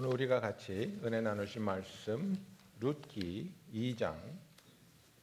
오늘 0.00 0.14
우리가 0.14 0.40
같이 0.40 0.98
은혜 1.04 1.20
나누신 1.20 1.60
말씀 1.60 2.34
룻기 2.80 3.52
2장 3.70 4.16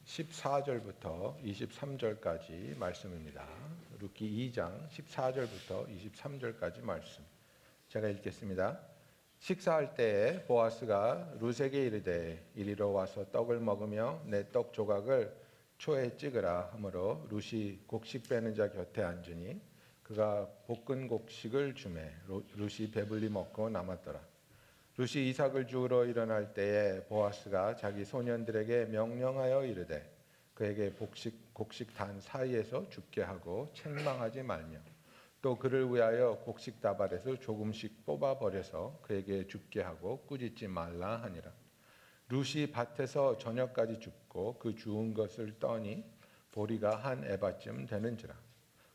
14절부터 0.06 1.42
23절까지 1.42 2.78
말씀입니다. 2.78 3.44
룻기 3.98 4.52
2장 4.52 4.88
14절부터 4.90 5.88
23절까지 5.88 6.80
말씀. 6.82 7.24
제가 7.88 8.08
읽겠습니다. 8.08 8.78
식사할 9.40 9.96
때에 9.96 10.44
보아스가 10.44 11.28
룻에게 11.40 11.86
이르되 11.86 12.48
이리로 12.54 12.92
와서 12.92 13.28
떡을 13.32 13.58
먹으며 13.58 14.22
내 14.26 14.48
떡 14.52 14.72
조각을 14.72 15.36
초에 15.78 16.16
찍으라 16.16 16.70
하므로 16.74 17.26
룻이 17.32 17.80
곡식 17.88 18.28
빼는 18.28 18.54
자 18.54 18.70
곁에 18.70 19.02
앉으니 19.02 19.60
그가 20.04 20.48
볶은 20.68 21.08
곡식을 21.08 21.74
주매 21.74 22.14
룻이 22.54 22.92
배불리 22.92 23.28
먹고 23.28 23.70
남았더라. 23.70 24.37
룻이 25.00 25.28
이삭을 25.28 25.68
주우러 25.68 26.04
일어날 26.06 26.52
때에 26.52 27.04
보아스가 27.04 27.76
자기 27.76 28.04
소년들에게 28.04 28.86
명령하여 28.86 29.64
이르되 29.64 30.12
그에게 30.54 30.90
곡식, 30.90 31.54
곡식 31.54 31.94
단 31.94 32.20
사이에서 32.20 32.88
죽게 32.90 33.22
하고 33.22 33.70
책망하지 33.74 34.42
말며 34.42 34.80
또 35.40 35.56
그를 35.56 35.88
위하여 35.88 36.40
곡식 36.44 36.80
다발에서 36.80 37.38
조금씩 37.38 38.04
뽑아 38.06 38.40
버려서 38.40 38.98
그에게 39.02 39.46
죽게 39.46 39.82
하고 39.82 40.18
꾸짖지 40.26 40.66
말라 40.66 41.22
하니라. 41.22 41.52
룻이 42.28 42.72
밭에서 42.72 43.38
저녁까지 43.38 44.00
죽고 44.00 44.58
그 44.58 44.74
주운 44.74 45.14
것을 45.14 45.60
떠니 45.60 46.04
보리가 46.50 46.96
한 46.96 47.22
에바쯤 47.22 47.86
되는지라. 47.86 48.34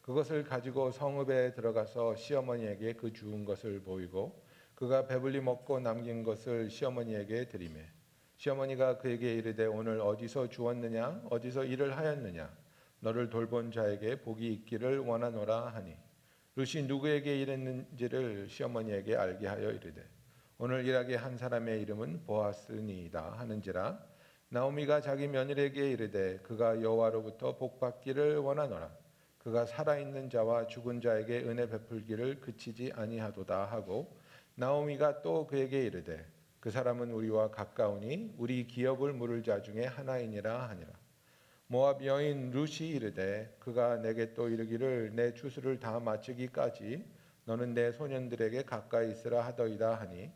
그것을 0.01 0.43
가지고 0.43 0.91
성읍에 0.91 1.53
들어가서 1.53 2.17
시어머니에게 2.17 2.91
그 2.91 3.13
주운 3.13 3.45
것을 3.45 3.79
보이고 3.79 4.42
그가 4.83 5.07
배불리 5.07 5.39
먹고 5.39 5.79
남긴 5.79 6.23
것을 6.23 6.69
시어머니에게 6.69 7.47
드리매. 7.47 7.87
시어머니가 8.35 8.97
그에게 8.97 9.33
이르되 9.35 9.65
오늘 9.65 10.01
어디서 10.01 10.49
주었느냐? 10.49 11.21
어디서 11.29 11.63
일을 11.63 11.95
하였느냐? 11.95 12.53
너를 12.99 13.29
돌본 13.29 13.71
자에게 13.71 14.19
복이 14.19 14.45
있기를 14.55 14.99
원하노라 14.99 15.67
하니. 15.67 15.95
룻이 16.57 16.83
누구에게 16.83 17.39
일했는지를 17.39 18.49
시어머니에게 18.49 19.15
알게 19.15 19.47
하여 19.47 19.71
이르되 19.71 20.05
오늘 20.57 20.85
일하게 20.85 21.15
한 21.15 21.37
사람의 21.37 21.81
이름은 21.83 22.25
보아스니이다 22.25 23.35
하는지라. 23.37 23.97
나오미가 24.49 24.99
자기 24.99 25.29
며느리에게 25.29 25.91
이르되 25.91 26.39
그가 26.39 26.81
여호와로부터 26.81 27.55
복 27.55 27.79
받기를 27.79 28.39
원하노라. 28.39 28.91
그가 29.37 29.65
살아 29.65 29.97
있는 29.97 30.29
자와 30.29 30.67
죽은 30.67 30.99
자에게 30.99 31.43
은혜 31.43 31.69
베풀기를 31.69 32.41
그치지 32.41 32.91
아니하도다 32.93 33.63
하고 33.63 34.21
나오미가 34.55 35.23
또 35.23 35.47
그에게 35.47 35.83
이르되 35.83 36.25
그 36.59 36.69
사람은 36.69 37.11
우리와 37.11 37.49
가까우니 37.49 38.35
우리 38.37 38.67
기업을 38.67 39.11
물을 39.11 39.41
자 39.43 39.61
중에 39.61 39.85
하나이니라 39.85 40.69
하니라. 40.69 40.91
모압 41.67 42.05
여인 42.05 42.51
룻이 42.51 42.87
이르되 42.89 43.55
그가 43.59 43.97
내게 43.97 44.35
또 44.35 44.49
이르기를 44.49 45.15
내 45.15 45.33
추수를 45.33 45.79
다 45.79 45.99
마치기까지 45.99 47.03
너는 47.45 47.73
내 47.73 47.91
소년들에게 47.91 48.63
가까이 48.63 49.11
있으라 49.11 49.43
하더이다 49.45 49.95
하니 49.95 50.31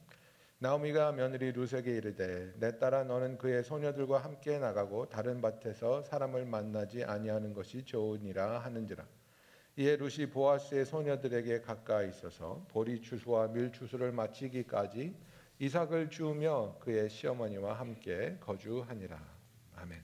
나오미가 0.59 1.11
며느리 1.11 1.51
룻에게 1.51 1.95
이르되 1.95 2.53
내 2.57 2.79
딸아 2.79 3.03
너는 3.03 3.37
그의 3.37 3.63
소녀들과 3.63 4.17
함께 4.17 4.57
나가고 4.57 5.09
다른 5.09 5.41
밭에서 5.41 6.01
사람을 6.01 6.45
만나지 6.45 7.03
아니하는 7.03 7.53
것이 7.53 7.85
좋으니라 7.85 8.59
하는지라 8.59 9.05
이에 9.79 9.95
룻이 9.95 10.31
보아스의 10.31 10.85
소녀들에게 10.85 11.61
가까이 11.61 12.09
있어서 12.09 12.65
보리 12.69 12.99
추수와 12.99 13.49
밀 13.49 13.71
추수를 13.71 14.11
마치기까지 14.11 15.15
이삭을 15.59 16.09
주우며 16.09 16.77
그의 16.79 17.07
시어머니와 17.07 17.73
함께 17.73 18.37
거주하니라. 18.39 19.19
아멘. 19.75 20.03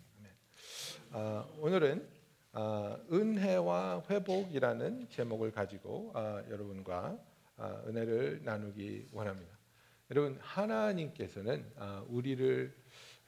아, 1.10 1.48
오늘은 1.58 2.08
아, 2.52 3.00
은혜와 3.12 4.04
회복이라는 4.08 5.10
제목을 5.10 5.52
가지고 5.52 6.12
아, 6.14 6.44
여러분과 6.52 7.18
아, 7.58 7.84
은혜를 7.88 8.42
나누기 8.44 9.08
원합니다. 9.12 9.58
여러분 10.12 10.38
하나님께서는 10.40 11.66
아, 11.78 12.06
우리를 12.10 12.76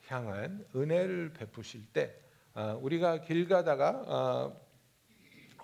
향한 0.05 0.63
은혜를 0.75 1.33
베푸실 1.33 1.91
때 1.91 2.15
아, 2.53 2.73
우리가 2.73 3.21
길 3.21 3.47
가다가 3.47 4.03
아, 4.05 4.64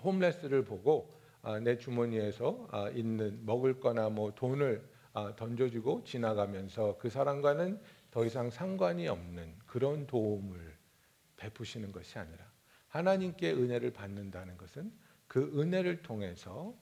홈레스를 0.04 0.64
보고 0.64 1.10
아, 1.42 1.58
내 1.58 1.76
주머니에서 1.76 2.68
아, 2.70 2.88
있는 2.90 3.44
먹을 3.44 3.80
거나 3.80 4.08
뭐 4.08 4.32
돈을 4.34 4.88
아, 5.12 5.34
던져주고 5.36 6.04
지나가면서 6.04 6.96
그 6.98 7.10
사람과는 7.10 7.80
더 8.10 8.24
이상 8.24 8.50
상관이 8.50 9.08
없는 9.08 9.54
그런 9.66 10.06
도움을 10.06 10.76
베푸시는 11.36 11.92
것이 11.92 12.18
아니라 12.18 12.44
하나님께 12.88 13.52
은혜를 13.52 13.92
받는다는 13.92 14.56
것은 14.56 14.92
그 15.26 15.50
은혜를 15.58 16.02
통해서 16.02 16.74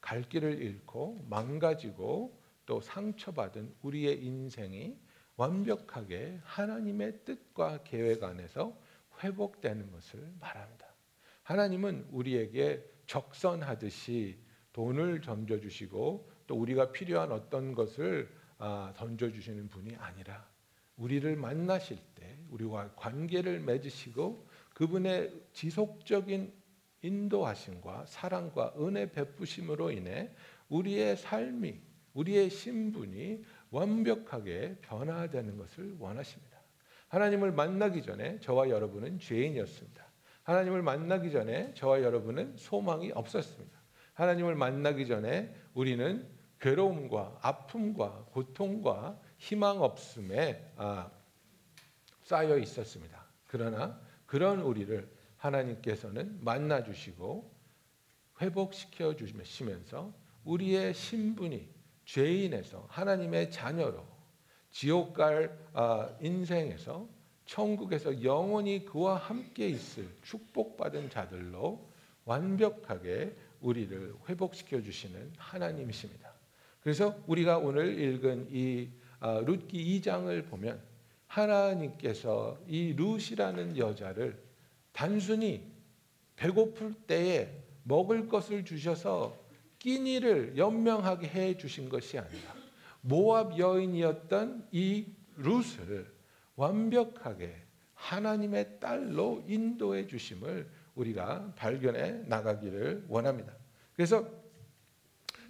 갈 0.00 0.22
길을 0.22 0.60
잃고 0.60 1.24
망가지고 1.28 2.40
또 2.66 2.80
상처받은 2.80 3.74
우리의 3.82 4.24
인생이 4.24 4.98
완벽하게 5.36 6.40
하나님의 6.42 7.24
뜻과 7.24 7.84
계획 7.84 8.24
안에서 8.24 8.76
회복되는 9.22 9.90
것을 9.92 10.20
말합니다. 10.40 10.85
하나님은 11.46 12.08
우리에게 12.10 12.84
적선하듯이 13.06 14.36
돈을 14.72 15.20
던져주시고 15.20 16.28
또 16.48 16.56
우리가 16.56 16.90
필요한 16.90 17.30
어떤 17.30 17.72
것을 17.72 18.28
아, 18.58 18.92
던져주시는 18.96 19.68
분이 19.68 19.94
아니라 19.94 20.44
우리를 20.96 21.36
만나실 21.36 21.98
때 22.16 22.36
우리와 22.50 22.90
관계를 22.96 23.60
맺으시고 23.60 24.48
그분의 24.74 25.40
지속적인 25.52 26.52
인도하심과 27.02 28.06
사랑과 28.06 28.74
은혜 28.80 29.12
베푸심으로 29.12 29.92
인해 29.92 30.34
우리의 30.68 31.16
삶이 31.16 31.80
우리의 32.14 32.50
신분이 32.50 33.44
완벽하게 33.70 34.78
변화되는 34.82 35.56
것을 35.58 35.94
원하십니다. 36.00 36.60
하나님을 37.06 37.52
만나기 37.52 38.02
전에 38.02 38.40
저와 38.40 38.68
여러분은 38.68 39.20
죄인이었습니다. 39.20 40.05
하나님을 40.46 40.80
만나기 40.80 41.32
전에 41.32 41.74
저와 41.74 42.02
여러분은 42.02 42.56
소망이 42.56 43.10
없었습니다. 43.12 43.76
하나님을 44.14 44.54
만나기 44.54 45.08
전에 45.08 45.52
우리는 45.74 46.24
괴로움과 46.60 47.40
아픔과 47.42 48.26
고통과 48.30 49.20
희망 49.38 49.82
없음에 49.82 50.72
아, 50.76 51.10
쌓여 52.22 52.58
있었습니다. 52.58 53.26
그러나 53.48 54.00
그런 54.24 54.60
우리를 54.60 55.10
하나님께서는 55.36 56.38
만나 56.40 56.84
주시고 56.84 57.52
회복시켜 58.40 59.16
주시면서 59.16 60.14
우리의 60.44 60.94
신분이 60.94 61.68
죄인에서 62.04 62.86
하나님의 62.88 63.50
자녀로 63.50 64.06
지옥 64.70 65.14
갈 65.14 65.58
아, 65.72 66.16
인생에서 66.20 67.15
천국에서 67.46 68.22
영원히 68.22 68.84
그와 68.84 69.16
함께 69.16 69.68
있을 69.68 70.08
축복받은 70.22 71.10
자들로 71.10 71.88
완벽하게 72.24 73.34
우리를 73.60 74.14
회복시켜 74.28 74.82
주시는 74.82 75.32
하나님이십니다. 75.38 76.32
그래서 76.80 77.16
우리가 77.26 77.58
오늘 77.58 77.98
읽은 77.98 78.48
이 78.50 78.88
아, 79.18 79.40
룻기 79.44 80.00
2장을 80.00 80.48
보면 80.48 80.80
하나님께서 81.26 82.58
이 82.68 82.94
룻이라는 82.96 83.78
여자를 83.78 84.40
단순히 84.92 85.62
배고플 86.36 86.94
때에 87.06 87.50
먹을 87.84 88.28
것을 88.28 88.64
주셔서 88.64 89.36
끼니를 89.78 90.56
연명하게 90.56 91.28
해 91.28 91.56
주신 91.56 91.88
것이 91.88 92.18
아니라 92.18 92.54
모압 93.00 93.58
여인이었던 93.58 94.68
이 94.72 95.06
룻을 95.36 96.15
완벽하게 96.56 97.54
하나님의 97.94 98.80
딸로 98.80 99.44
인도해 99.46 100.06
주심을 100.06 100.68
우리가 100.94 101.52
발견해 101.56 102.22
나가기를 102.26 103.06
원합니다. 103.08 103.52
그래서 103.94 104.28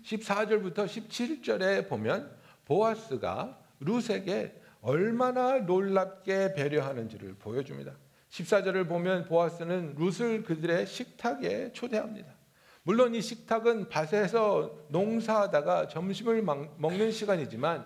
14절부터 0.05 0.87
17절에 0.87 1.89
보면 1.89 2.37
보아스가 2.65 3.59
룻에게 3.81 4.61
얼마나 4.81 5.59
놀랍게 5.59 6.55
배려하는지를 6.55 7.35
보여줍니다. 7.35 7.93
14절을 8.31 8.89
보면 8.89 9.25
보아스는 9.27 9.95
룻을 9.97 10.43
그들의 10.45 10.87
식탁에 10.87 11.73
초대합니다. 11.73 12.35
물론 12.83 13.15
이 13.15 13.21
식탁은 13.21 13.89
밭에서 13.89 14.87
농사하다가 14.91 15.89
점심을 15.89 16.43
먹는 16.43 17.11
시간이지만 17.11 17.85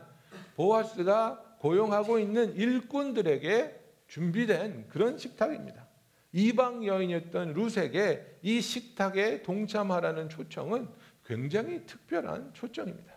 보아스가 0.57 1.50
고용하고 1.61 2.19
있는 2.19 2.55
일꾼들에게 2.57 3.79
준비된 4.09 4.89
그런 4.89 5.19
식탁입니다. 5.19 5.87
이방 6.33 6.87
여인이었던 6.87 7.53
룻에게 7.53 8.39
이 8.43 8.61
식탁에 8.61 9.43
동참하라는 9.43 10.29
초청은 10.29 10.89
굉장히 11.25 11.85
특별한 11.87 12.55
초청입니다. 12.55 13.13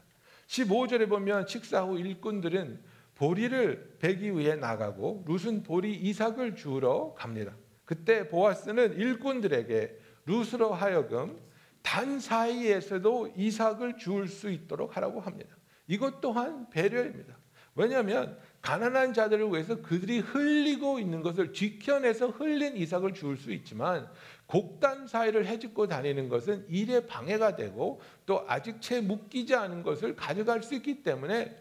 15절에 0.47 1.07
보면 1.09 1.47
식사 1.47 1.83
후 1.83 1.97
일꾼들은 1.97 2.81
보리를 3.15 3.97
베기 3.99 4.37
위해 4.37 4.55
나가고 4.55 5.23
룻은 5.25 5.63
보리 5.63 5.95
이삭을 5.95 6.55
주우러 6.55 7.13
갑니다. 7.15 7.55
그때 7.85 8.27
보아스는 8.27 8.97
일꾼들에게 8.97 9.97
룻으로 10.25 10.73
하여금 10.73 11.39
단 11.81 12.19
사이에서도 12.19 13.35
이삭을 13.37 13.97
주울 13.97 14.27
수 14.27 14.49
있도록 14.49 14.97
하라고 14.97 15.21
합니다. 15.21 15.55
이것 15.87 16.19
또한 16.19 16.69
배려입니다. 16.69 17.37
왜냐하면 17.75 18.37
가난한 18.61 19.13
자들을 19.13 19.49
위해서 19.51 19.81
그들이 19.81 20.19
흘리고 20.19 20.99
있는 20.99 21.21
것을 21.21 21.53
지켜내서 21.53 22.27
흘린 22.27 22.77
이삭을 22.77 23.13
주울 23.13 23.37
수 23.37 23.51
있지만 23.51 24.07
곡단 24.45 25.07
사이를 25.07 25.45
헤집고 25.45 25.87
다니는 25.87 26.29
것은 26.29 26.65
일에 26.69 27.05
방해가 27.05 27.55
되고 27.55 28.01
또 28.25 28.45
아직 28.47 28.81
채 28.81 29.01
묶이지 29.01 29.55
않은 29.55 29.83
것을 29.83 30.15
가져갈 30.15 30.63
수 30.63 30.75
있기 30.75 31.03
때문에 31.03 31.57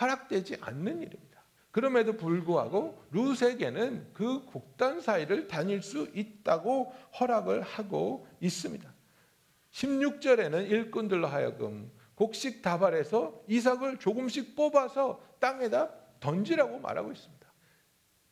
허락되지 0.00 0.56
않는 0.60 1.02
일입니다. 1.02 1.32
그럼에도 1.70 2.16
불구하고 2.16 3.02
룻에게는 3.12 4.08
그 4.12 4.44
곡단 4.44 5.00
사이를 5.00 5.48
다닐 5.48 5.82
수 5.82 6.08
있다고 6.14 6.92
허락을 7.18 7.62
하고 7.62 8.26
있습니다. 8.40 8.92
16절에는 9.72 10.70
일꾼들로 10.70 11.26
하여금 11.26 11.90
곡식 12.22 12.62
다발에서 12.62 13.42
이삭을 13.48 13.98
조금씩 13.98 14.54
뽑아서 14.54 15.20
땅에다 15.40 15.92
던지라고 16.20 16.78
말하고 16.78 17.10
있습니다. 17.10 17.52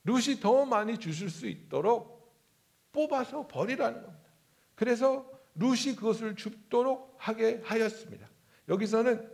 룻이 0.04 0.38
더 0.38 0.64
많이 0.64 0.96
주실 0.96 1.28
수 1.28 1.48
있도록 1.48 2.32
뽑아서 2.92 3.48
버리라는 3.48 4.00
겁니다. 4.00 4.31
그래서 4.76 5.28
룻이 5.56 5.96
그것을 5.96 6.37
줍도록 6.37 7.16
하게 7.19 7.60
하였습니다. 7.64 8.28
여기서는 8.69 9.28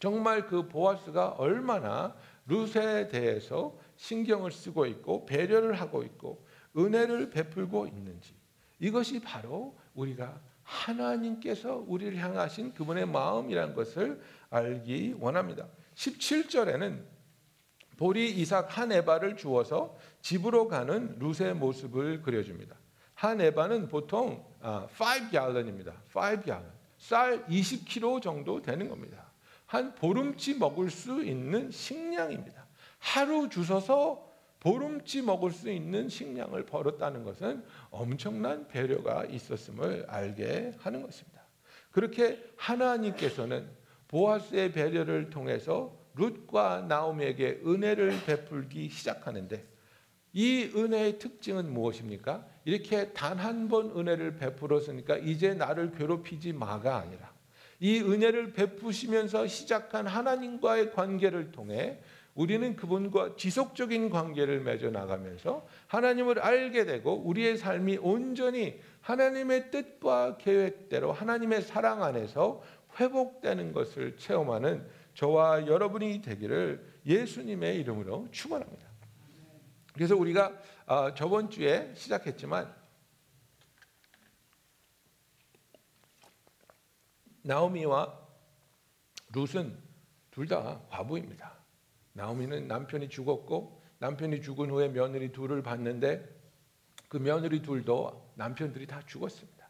정말 0.00 0.46
그 0.46 0.68
보아스가 0.68 1.30
얼마나 1.30 2.14
룻에 2.46 3.08
대해서 3.08 3.78
신경을 3.96 4.52
쓰고 4.52 4.84
있고 4.84 5.24
배려를 5.24 5.80
하고 5.80 6.02
있고 6.02 6.44
은혜를 6.76 7.30
베풀고 7.30 7.86
있는지 7.86 8.34
이것이 8.80 9.22
바로 9.22 9.78
우리가 9.94 10.38
하나님께서 10.64 11.84
우리를 11.86 12.16
향하신 12.18 12.74
그분의 12.74 13.06
마음이라는 13.06 13.74
것을 13.74 14.20
알기 14.50 15.16
원합니다. 15.18 15.66
17절에는 15.94 17.02
보리 17.96 18.30
이삭 18.30 18.78
한 18.78 18.90
에바를 18.92 19.36
주어서 19.36 19.96
집으로 20.22 20.68
가는 20.68 21.18
룻의 21.18 21.54
모습을 21.54 22.22
그려줍니다. 22.22 22.76
한 23.14 23.40
에바는 23.40 23.88
보통 23.88 24.44
5갈런입니다. 24.62 25.92
5갈런. 26.12 26.64
쌀 26.98 27.44
20kg 27.46 28.22
정도 28.22 28.62
되는 28.62 28.88
겁니다. 28.88 29.30
한 29.66 29.94
보름치 29.94 30.58
먹을 30.58 30.90
수 30.90 31.22
있는 31.22 31.70
식량입니다. 31.70 32.66
하루 32.98 33.48
주셔서 33.48 34.31
보름치 34.62 35.22
먹을 35.22 35.50
수 35.50 35.68
있는 35.70 36.08
식량을 36.08 36.66
벌었다는 36.66 37.24
것은 37.24 37.64
엄청난 37.90 38.68
배려가 38.68 39.24
있었음을 39.24 40.06
알게 40.08 40.74
하는 40.78 41.02
것입니다. 41.02 41.42
그렇게 41.90 42.40
하나님께서는 42.56 43.68
보아스의 44.06 44.70
배려를 44.70 45.30
통해서 45.30 45.98
룻과 46.14 46.82
나오미에게 46.88 47.62
은혜를 47.66 48.20
베풀기 48.24 48.88
시작하는데 48.88 49.66
이 50.32 50.70
은혜의 50.76 51.18
특징은 51.18 51.72
무엇입니까? 51.72 52.46
이렇게 52.64 53.12
단 53.12 53.38
한 53.38 53.68
번 53.68 53.90
은혜를 53.90 54.36
베풀었으니까 54.36 55.16
이제 55.18 55.54
나를 55.54 55.90
괴롭히지 55.90 56.52
마가 56.52 56.98
아니라 56.98 57.32
이 57.80 57.98
은혜를 58.00 58.52
베푸시면서 58.52 59.48
시작한 59.48 60.06
하나님과의 60.06 60.92
관계를 60.92 61.50
통해 61.50 62.00
우리는 62.34 62.76
그분과 62.76 63.36
지속적인 63.36 64.08
관계를 64.08 64.60
맺어 64.60 64.90
나가면서 64.90 65.66
하나님을 65.86 66.38
알게 66.38 66.86
되고 66.86 67.14
우리의 67.26 67.58
삶이 67.58 67.98
온전히 67.98 68.80
하나님의 69.02 69.70
뜻과 69.70 70.38
계획대로 70.38 71.12
하나님의 71.12 71.62
사랑 71.62 72.02
안에서 72.02 72.62
회복되는 72.98 73.72
것을 73.72 74.16
체험하는 74.16 74.88
저와 75.14 75.66
여러분이 75.66 76.22
되기를 76.22 77.00
예수님의 77.04 77.78
이름으로 77.80 78.28
축원합니다. 78.30 78.88
그래서 79.92 80.16
우리가 80.16 80.58
어, 80.86 81.14
저번 81.14 81.50
주에 81.50 81.92
시작했지만 81.94 82.74
나오미와 87.42 88.20
룻은 89.34 89.76
둘 90.30 90.46
다 90.48 90.80
과부입니다. 90.88 91.61
나오미는 92.14 92.68
남편이 92.68 93.08
죽었고 93.08 93.82
남편이 93.98 94.42
죽은 94.42 94.70
후에 94.70 94.88
며느리 94.88 95.32
둘을 95.32 95.62
봤는데 95.62 96.28
그 97.08 97.16
며느리 97.18 97.62
둘도 97.62 98.32
남편들이 98.34 98.86
다 98.86 99.00
죽었습니다. 99.06 99.68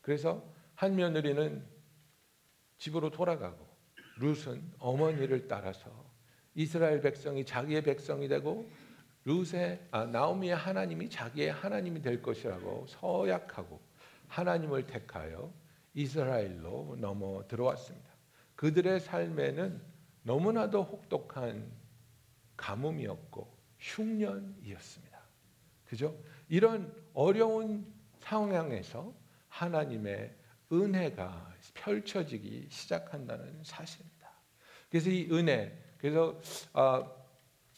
그래서 0.00 0.42
한 0.74 0.96
며느리는 0.96 1.64
집으로 2.78 3.10
돌아가고 3.10 3.66
룻은 4.18 4.72
어머니를 4.78 5.48
따라서 5.48 5.90
이스라엘 6.54 7.00
백성이 7.00 7.44
자기의 7.44 7.82
백성이 7.82 8.26
되고 8.28 8.68
룻의 9.24 9.86
아, 9.90 10.06
나오미의 10.06 10.56
하나님이 10.56 11.10
자기의 11.10 11.52
하나님이 11.52 12.00
될 12.00 12.22
것이라고 12.22 12.86
서약하고 12.88 13.80
하나님을 14.28 14.86
택하여 14.86 15.52
이스라엘로 15.94 16.96
넘어 16.98 17.46
들어왔습니다. 17.46 18.08
그들의 18.56 19.00
삶에는 19.00 19.80
너무나도 20.28 20.82
혹독한 20.82 21.72
가뭄이었고 22.54 23.50
흉년이었습니다. 23.78 25.18
그죠? 25.86 26.14
이런 26.50 26.94
어려운 27.14 27.90
상황에서 28.20 29.14
하나님의 29.48 30.36
은혜가 30.70 31.54
펼쳐지기 31.72 32.66
시작한다는 32.68 33.64
사실입니다. 33.64 34.30
그래서 34.90 35.08
이 35.08 35.28
은혜, 35.32 35.82
그래서 35.96 36.38
어, 36.74 37.10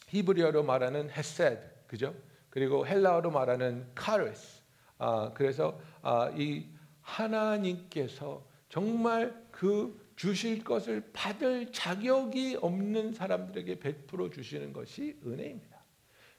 히브리어로 0.09 0.63
말하는 0.63 1.09
헤세드, 1.09 1.61
그죠? 1.87 2.13
그리고 2.49 2.85
헬라어로 2.85 3.31
말하는 3.31 3.89
카르스. 3.95 4.61
아, 4.97 5.31
그래서 5.33 5.79
아, 6.01 6.29
이 6.35 6.67
하나님께서 6.99 8.45
정말 8.67 9.41
그 9.51 10.00
주실 10.21 10.63
것을 10.63 11.09
받을 11.13 11.71
자격이 11.71 12.59
없는 12.61 13.11
사람들에게 13.11 13.79
베풀어 13.79 14.29
주시는 14.29 14.71
것이 14.71 15.19
은혜입니다. 15.25 15.83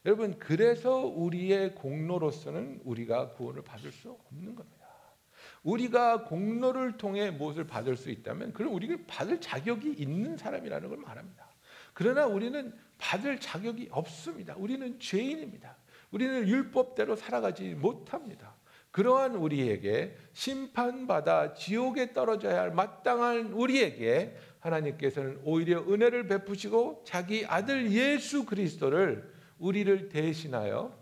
여러분, 0.04 0.38
그래서 0.38 0.98
우리의 0.98 1.74
공로로서는 1.74 2.82
우리가 2.84 3.30
구원을 3.30 3.64
받을 3.64 3.90
수 3.90 4.12
없는 4.12 4.54
겁니다. 4.54 4.86
우리가 5.64 6.26
공로를 6.26 6.96
통해 6.96 7.32
무엇을 7.32 7.66
받을 7.66 7.96
수 7.96 8.10
있다면 8.10 8.52
그럼 8.52 8.72
우리가 8.72 8.98
받을 9.08 9.40
자격이 9.40 9.94
있는 9.94 10.36
사람이라는 10.36 10.88
걸 10.88 10.98
말합니다. 10.98 11.48
그러나 11.92 12.26
우리는 12.26 12.72
받을 12.98 13.40
자격이 13.40 13.88
없습니다. 13.90 14.54
우리는 14.58 15.00
죄인입니다. 15.00 15.76
우리는 16.12 16.46
율법대로 16.46 17.16
살아가지 17.16 17.74
못합니다. 17.74 18.51
그러한 18.92 19.34
우리에게 19.36 20.16
심판받아 20.32 21.54
지옥에 21.54 22.12
떨어져야 22.12 22.60
할 22.60 22.72
마땅한 22.72 23.52
우리에게 23.52 24.36
하나님께서는 24.60 25.40
오히려 25.44 25.80
은혜를 25.80 26.28
베푸시고 26.28 27.02
자기 27.04 27.44
아들 27.46 27.90
예수 27.90 28.44
그리스도를 28.44 29.32
우리를 29.58 30.08
대신하여 30.08 30.96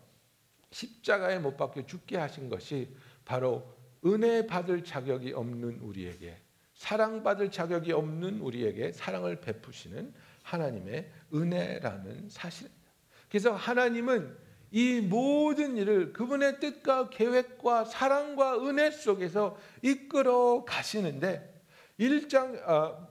십자가에 0.71 1.41
못 1.41 1.57
박혀 1.57 1.85
죽게 1.85 2.17
하신 2.17 2.49
것이 2.49 2.95
바로 3.25 3.77
은혜 4.07 4.47
받을 4.47 4.85
자격이 4.85 5.33
없는 5.33 5.81
우리에게 5.81 6.37
사랑받을 6.75 7.51
자격이 7.51 7.93
없는 7.93 8.41
우리에게 8.41 8.93
사랑을 8.93 9.41
베푸시는 9.41 10.15
하나님의 10.43 11.11
은혜라는 11.35 12.29
사실입니다. 12.31 12.91
그래서 13.29 13.53
하나님은 13.53 14.37
이 14.73 15.01
모든 15.01 15.77
일을 15.77 16.13
그분의 16.13 16.61
뜻과 16.61 17.11
계획과 17.11 17.85
사랑과 17.85 18.59
은혜 18.65 18.91
속에서 18.91 19.57
이끌어 19.83 20.65
가시는데 20.65 21.63
1장 21.99 22.67
어, 22.69 23.09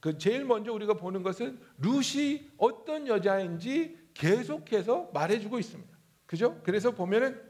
그 0.00 0.18
제일 0.18 0.44
먼저 0.44 0.72
우리가 0.72 0.94
보는 0.94 1.22
것은 1.22 1.60
룻이 1.78 2.50
어떤 2.56 3.06
여자인지 3.06 3.98
계속해서 4.14 5.10
말해주고 5.12 5.58
있습니다. 5.58 5.98
그죠? 6.26 6.60
그래서 6.64 6.90
보면은 6.92 7.40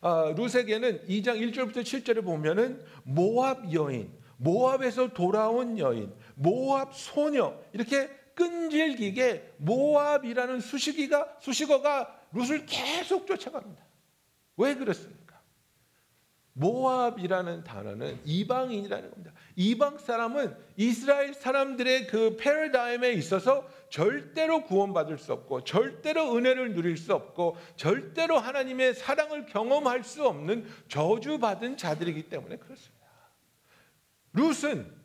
어, 0.00 0.32
룻에게는 0.32 1.06
2장 1.06 1.40
1절부터 1.40 1.78
7절에 1.82 2.24
보면은 2.24 2.84
모압 3.04 3.72
여인, 3.72 4.12
모압에서 4.36 5.08
돌아온 5.08 5.78
여인, 5.78 6.12
모압 6.36 6.94
소녀 6.94 7.58
이렇게 7.72 8.08
끈질기게 8.38 9.54
모압이라는 9.56 10.60
수식이가 10.60 11.38
수식어가 11.40 12.22
룻을 12.32 12.66
계속 12.66 13.26
쫓아갑니다. 13.26 13.82
왜 14.56 14.76
그렇습니까? 14.76 15.40
모압이라는 16.52 17.64
단어는 17.64 18.20
이방인이라는 18.24 19.10
겁니다. 19.10 19.32
이방 19.56 19.98
사람은 19.98 20.56
이스라엘 20.76 21.34
사람들의 21.34 22.06
그 22.06 22.36
패러다임에 22.36 23.10
있어서 23.14 23.68
절대로 23.90 24.64
구원받을 24.64 25.18
수 25.18 25.32
없고 25.32 25.64
절대로 25.64 26.36
은혜를 26.36 26.74
누릴 26.74 26.96
수 26.96 27.14
없고 27.14 27.56
절대로 27.74 28.38
하나님의 28.38 28.94
사랑을 28.94 29.46
경험할 29.46 30.04
수 30.04 30.26
없는 30.26 30.64
저주받은 30.86 31.76
자들이기 31.76 32.28
때문에 32.28 32.56
그렇습니다. 32.56 33.08
룻은 34.32 34.97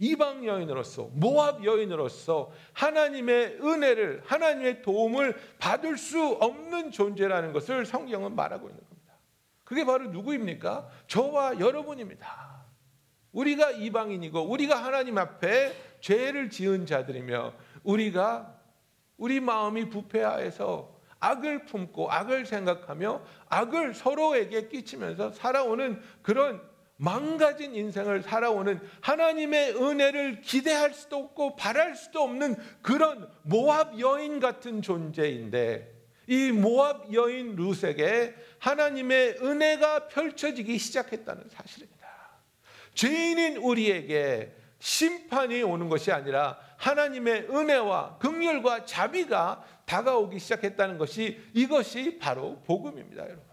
이방 0.00 0.46
여인으로서 0.46 1.10
모압 1.12 1.62
여인으로서 1.62 2.50
하나님의 2.72 3.58
은혜를 3.62 4.22
하나님의 4.24 4.82
도움을 4.82 5.38
받을 5.58 5.98
수 5.98 6.18
없는 6.40 6.90
존재라는 6.90 7.52
것을 7.52 7.84
성경은 7.84 8.34
말하고 8.34 8.68
있는 8.68 8.80
겁니다. 8.88 9.14
그게 9.62 9.84
바로 9.84 10.06
누구입니까? 10.06 10.88
저와 11.06 11.60
여러분입니다. 11.60 12.64
우리가 13.32 13.72
이방인이고 13.72 14.40
우리가 14.40 14.82
하나님 14.82 15.18
앞에 15.18 15.72
죄를 16.00 16.48
지은 16.48 16.86
자들이며 16.86 17.52
우리가 17.84 18.56
우리 19.18 19.38
마음이 19.38 19.90
부패하여서 19.90 20.98
악을 21.20 21.66
품고 21.66 22.10
악을 22.10 22.46
생각하며 22.46 23.22
악을 23.50 23.92
서로에게 23.92 24.68
끼치면서 24.68 25.32
살아오는 25.32 26.00
그런 26.22 26.69
망가진 27.00 27.74
인생을 27.74 28.22
살아오는 28.22 28.78
하나님의 29.00 29.74
은혜를 29.74 30.42
기대할 30.42 30.92
수도 30.92 31.16
없고 31.16 31.56
바랄 31.56 31.96
수도 31.96 32.22
없는 32.22 32.56
그런 32.82 33.26
모압 33.42 33.98
여인 33.98 34.38
같은 34.38 34.82
존재인데 34.82 35.98
이 36.26 36.52
모압 36.52 37.12
여인 37.14 37.56
룻에게 37.56 38.34
하나님의 38.58 39.38
은혜가 39.40 40.08
펼쳐지기 40.08 40.76
시작했다는 40.76 41.48
사실입니다. 41.48 42.06
죄인인 42.92 43.56
우리에게 43.56 44.54
심판이 44.78 45.62
오는 45.62 45.88
것이 45.88 46.12
아니라 46.12 46.58
하나님의 46.76 47.46
은혜와 47.48 48.18
긍휼과 48.18 48.84
자비가 48.84 49.64
다가오기 49.86 50.38
시작했다는 50.38 50.98
것이 50.98 51.40
이것이 51.54 52.18
바로 52.18 52.60
복음입니다, 52.66 53.24
여러분. 53.24 53.49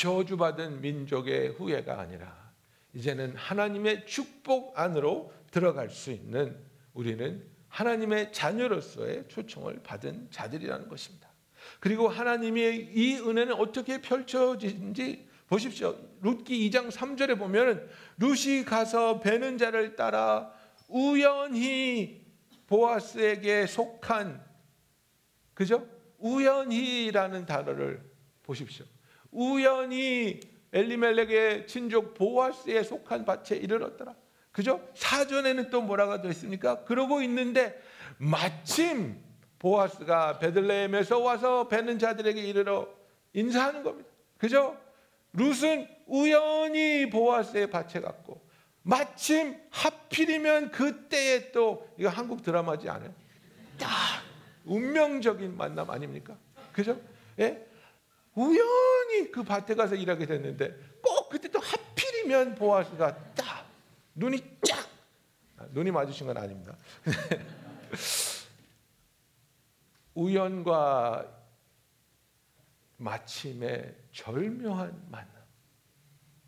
저주받은 0.00 0.80
민족의 0.80 1.48
후예가 1.50 2.00
아니라 2.00 2.50
이제는 2.94 3.36
하나님의 3.36 4.06
축복 4.06 4.78
안으로 4.78 5.30
들어갈 5.50 5.90
수 5.90 6.10
있는 6.10 6.56
우리는 6.94 7.44
하나님의 7.68 8.32
자녀로서의 8.32 9.26
초청을 9.28 9.82
받은 9.82 10.28
자들이라는 10.30 10.88
것입니다. 10.88 11.28
그리고 11.80 12.08
하나님의 12.08 12.92
이 12.94 13.16
은혜는 13.16 13.52
어떻게 13.52 14.00
펼쳐지는지 14.00 15.28
보십시오. 15.46 15.94
룻기 16.22 16.70
2장 16.70 16.90
3절에 16.90 17.38
보면 17.38 17.86
룻이 18.16 18.64
가서 18.64 19.20
베는 19.20 19.58
자를 19.58 19.96
따라 19.96 20.50
우연히 20.88 22.24
보아스에게 22.68 23.66
속한 23.66 24.42
그죠? 25.52 25.86
우연히라는 26.20 27.44
단어를 27.44 28.02
보십시오. 28.42 28.86
우연히 29.32 30.40
엘리멜렉의 30.72 31.66
친족 31.66 32.14
보아스에 32.14 32.82
속한 32.82 33.24
밭에 33.24 33.56
이르렀더라. 33.56 34.14
그죠? 34.52 34.86
사전에는 34.94 35.70
또 35.70 35.80
뭐라고 35.80 36.20
되어 36.20 36.30
있습니까? 36.32 36.84
그러고 36.84 37.22
있는데 37.22 37.80
마침 38.18 39.20
보아스가 39.58 40.38
베들레헴에서 40.38 41.18
와서 41.20 41.68
베는 41.68 41.98
자들에게 41.98 42.40
이르러 42.40 42.88
인사하는 43.32 43.82
겁니다. 43.82 44.08
그죠? 44.38 44.76
룻은 45.32 45.86
우연히 46.06 47.08
보아스의 47.10 47.70
밭에 47.70 48.00
갔고 48.00 48.40
마침 48.82 49.56
하필이면 49.70 50.70
그때에 50.70 51.52
또 51.52 51.88
이거 51.98 52.08
한국 52.08 52.42
드라마지 52.42 52.88
않아요? 52.88 53.14
딱 53.78 53.88
운명적인 54.64 55.56
만남 55.56 55.90
아닙니까? 55.90 56.36
그죠? 56.72 57.00
예? 57.38 57.64
우연히 58.34 59.30
그 59.32 59.42
밭에 59.42 59.74
가서 59.74 59.94
일하게 59.94 60.26
됐는데 60.26 60.74
꼭 61.02 61.28
그때 61.28 61.48
또 61.48 61.58
하필이면 61.58 62.54
보아스가 62.54 63.34
딱 63.34 63.66
눈이 64.14 64.38
쫙 64.62 64.88
아, 65.56 65.66
눈이 65.70 65.90
마주친 65.90 66.26
건 66.26 66.36
아닙니다. 66.36 66.76
우연과 70.14 71.38
마침의 72.96 73.96
절묘한 74.12 75.10
만남. 75.10 75.30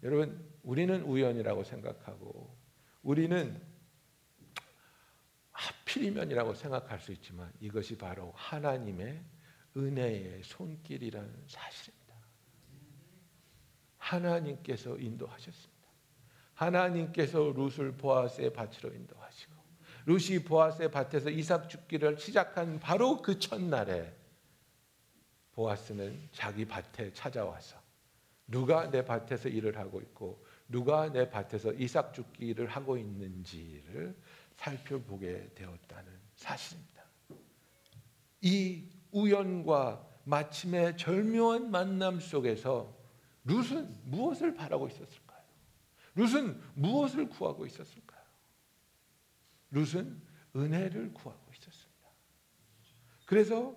여러분, 0.02 0.52
우리는 0.62 1.02
우연이라고 1.02 1.64
생각하고 1.64 2.54
우리는 3.02 3.60
하필이면이라고 5.52 6.54
생각할 6.54 7.00
수 7.00 7.12
있지만 7.12 7.52
이것이 7.60 7.96
바로 7.96 8.32
하나님의 8.36 9.22
은혜의 9.76 10.42
손길이라는 10.44 11.44
사실입니다. 11.46 12.02
하나님께서 13.98 14.96
인도하셨습니다. 14.98 15.72
하나님께서 16.54 17.52
룻을 17.56 17.96
보아스의 17.96 18.52
밭으로 18.52 18.94
인도하시고 18.94 19.52
룻이 20.06 20.44
보아스의 20.44 20.90
밭에서 20.90 21.30
이삭 21.30 21.68
죽기를 21.68 22.18
시작한 22.18 22.78
바로 22.80 23.22
그 23.22 23.38
첫날에 23.38 24.14
보아스는 25.52 26.28
자기 26.32 26.64
밭에 26.64 27.12
찾아와서 27.12 27.80
누가 28.46 28.90
내 28.90 29.04
밭에서 29.04 29.48
일을 29.48 29.78
하고 29.78 30.00
있고 30.00 30.44
누가 30.68 31.10
내 31.10 31.28
밭에서 31.30 31.72
이삭 31.74 32.14
죽기를 32.14 32.66
하고 32.66 32.96
있는지를 32.96 34.16
살펴보게 34.56 35.50
되었다는 35.54 36.12
사실입니다. 36.36 37.04
이 38.40 38.84
우연과 39.12 40.08
마침의 40.24 40.96
절묘한 40.96 41.70
만남 41.70 42.20
속에서 42.20 42.96
룻은 43.44 43.94
무엇을 44.04 44.54
바라고 44.54 44.88
있었을까요? 44.88 45.42
룻은 46.14 46.60
무엇을 46.74 47.28
구하고 47.28 47.66
있었을까요? 47.66 48.22
룻은 49.70 50.20
은혜를 50.54 51.14
구하고 51.14 51.52
있었습니다. 51.52 51.92
그래서 53.26 53.74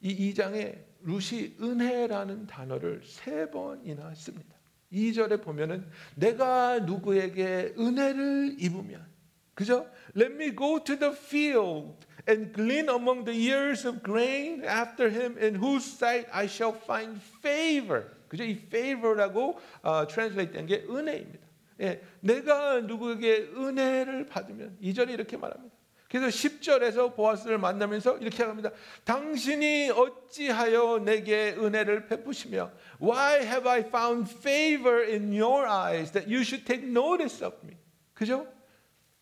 이 0.00 0.32
2장에 0.32 0.84
룻이 1.02 1.56
은혜라는 1.60 2.46
단어를 2.46 3.02
세 3.04 3.50
번이나 3.50 4.14
씁니다. 4.14 4.56
2절에 4.92 5.42
보면은 5.42 5.88
내가 6.16 6.80
누구에게 6.80 7.74
은혜를 7.78 8.56
입으면 8.58 9.08
그죠? 9.54 9.90
Let 10.16 10.32
me 10.34 10.56
go 10.56 10.82
to 10.82 10.98
the 10.98 11.14
field 11.14 12.06
and 12.28 12.52
glean 12.52 12.88
among 12.88 13.24
the 13.24 13.32
ears 13.32 13.84
of 13.84 14.02
grain 14.02 14.64
after 14.64 15.08
him 15.10 15.36
in 15.38 15.54
whose 15.56 15.84
sight 15.84 16.26
I 16.32 16.46
shall 16.46 16.74
find 16.74 17.20
favor. 17.42 18.04
그죠? 18.28 18.44
이 18.44 18.52
favor라고 18.66 19.58
어, 19.82 20.06
translate 20.06 20.52
된 20.52 20.66
게 20.66 20.84
은혜입니다. 20.88 21.46
예, 21.80 22.02
내가 22.20 22.80
누구에게 22.80 23.50
은혜를 23.56 24.26
받으면 24.26 24.76
2절에 24.82 25.10
이렇게 25.10 25.36
말합니다. 25.36 25.74
그래서 26.10 26.26
10절에서 26.26 27.14
보아스를 27.14 27.56
만나면서 27.58 28.18
이렇게 28.18 28.42
합니다. 28.42 28.70
당신이 29.04 29.90
어찌하여 29.90 30.98
내게 31.04 31.54
은혜를 31.56 32.06
베푸시며 32.06 32.72
Why 33.00 33.42
have 33.46 33.68
I 33.70 33.80
found 33.80 34.30
favor 34.30 35.02
in 35.08 35.32
your 35.32 35.66
eyes 35.66 36.10
that 36.12 36.28
you 36.28 36.42
should 36.42 36.66
take 36.66 36.84
notice 36.84 37.44
of 37.46 37.56
me? 37.64 37.76
그죠? 38.12 38.46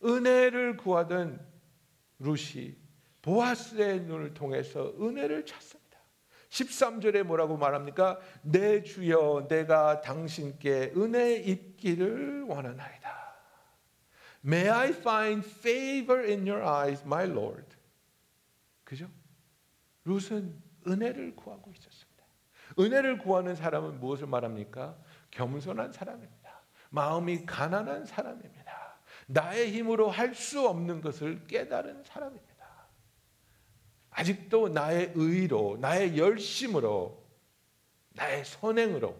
은혜를 0.02 0.78
구하던 0.78 1.40
루시 2.21 2.75
보아스의 3.23 4.03
눈을 4.03 4.35
통해서 4.35 4.95
은혜를 5.01 5.45
찾습니다. 5.47 5.99
13절에 6.51 7.23
뭐라고 7.25 7.57
말합니까? 7.57 8.19
내 8.43 8.83
주여 8.83 9.47
내가 9.49 10.01
당신께 10.01 10.93
은혜 10.97 11.35
입기를 11.35 12.45
원하나이다. 12.45 13.19
May 14.45 14.71
I 14.71 14.89
find 14.91 15.47
favor 15.47 16.25
in 16.27 16.49
your 16.49 16.65
eyes, 16.65 17.03
my 17.05 17.29
Lord. 17.29 17.77
그죠? 18.85 19.09
룻은 20.05 20.63
은혜를 20.87 21.37
구하고 21.37 21.71
있었습니다. 21.73 22.25
은혜를 22.79 23.19
구하는 23.19 23.55
사람은 23.55 24.01
무엇을 24.01 24.27
말합니까? 24.27 24.97
겸손한 25.31 25.93
사람입니다. 25.93 26.63
마음이 26.91 27.45
가난한 27.45 28.07
사람입니다. 28.07 28.99
나의 29.27 29.73
힘으로 29.73 30.09
할 30.09 30.35
수 30.35 30.67
없는 30.67 31.03
것을 31.03 31.47
깨달은 31.47 32.05
사람입니다. 32.05 32.48
아직도 34.19 34.71
나의 34.71 35.13
의로, 35.15 35.79
나의 35.81 36.19
열심으로, 36.19 37.25
나의 38.15 38.45
선행으로 38.45 39.17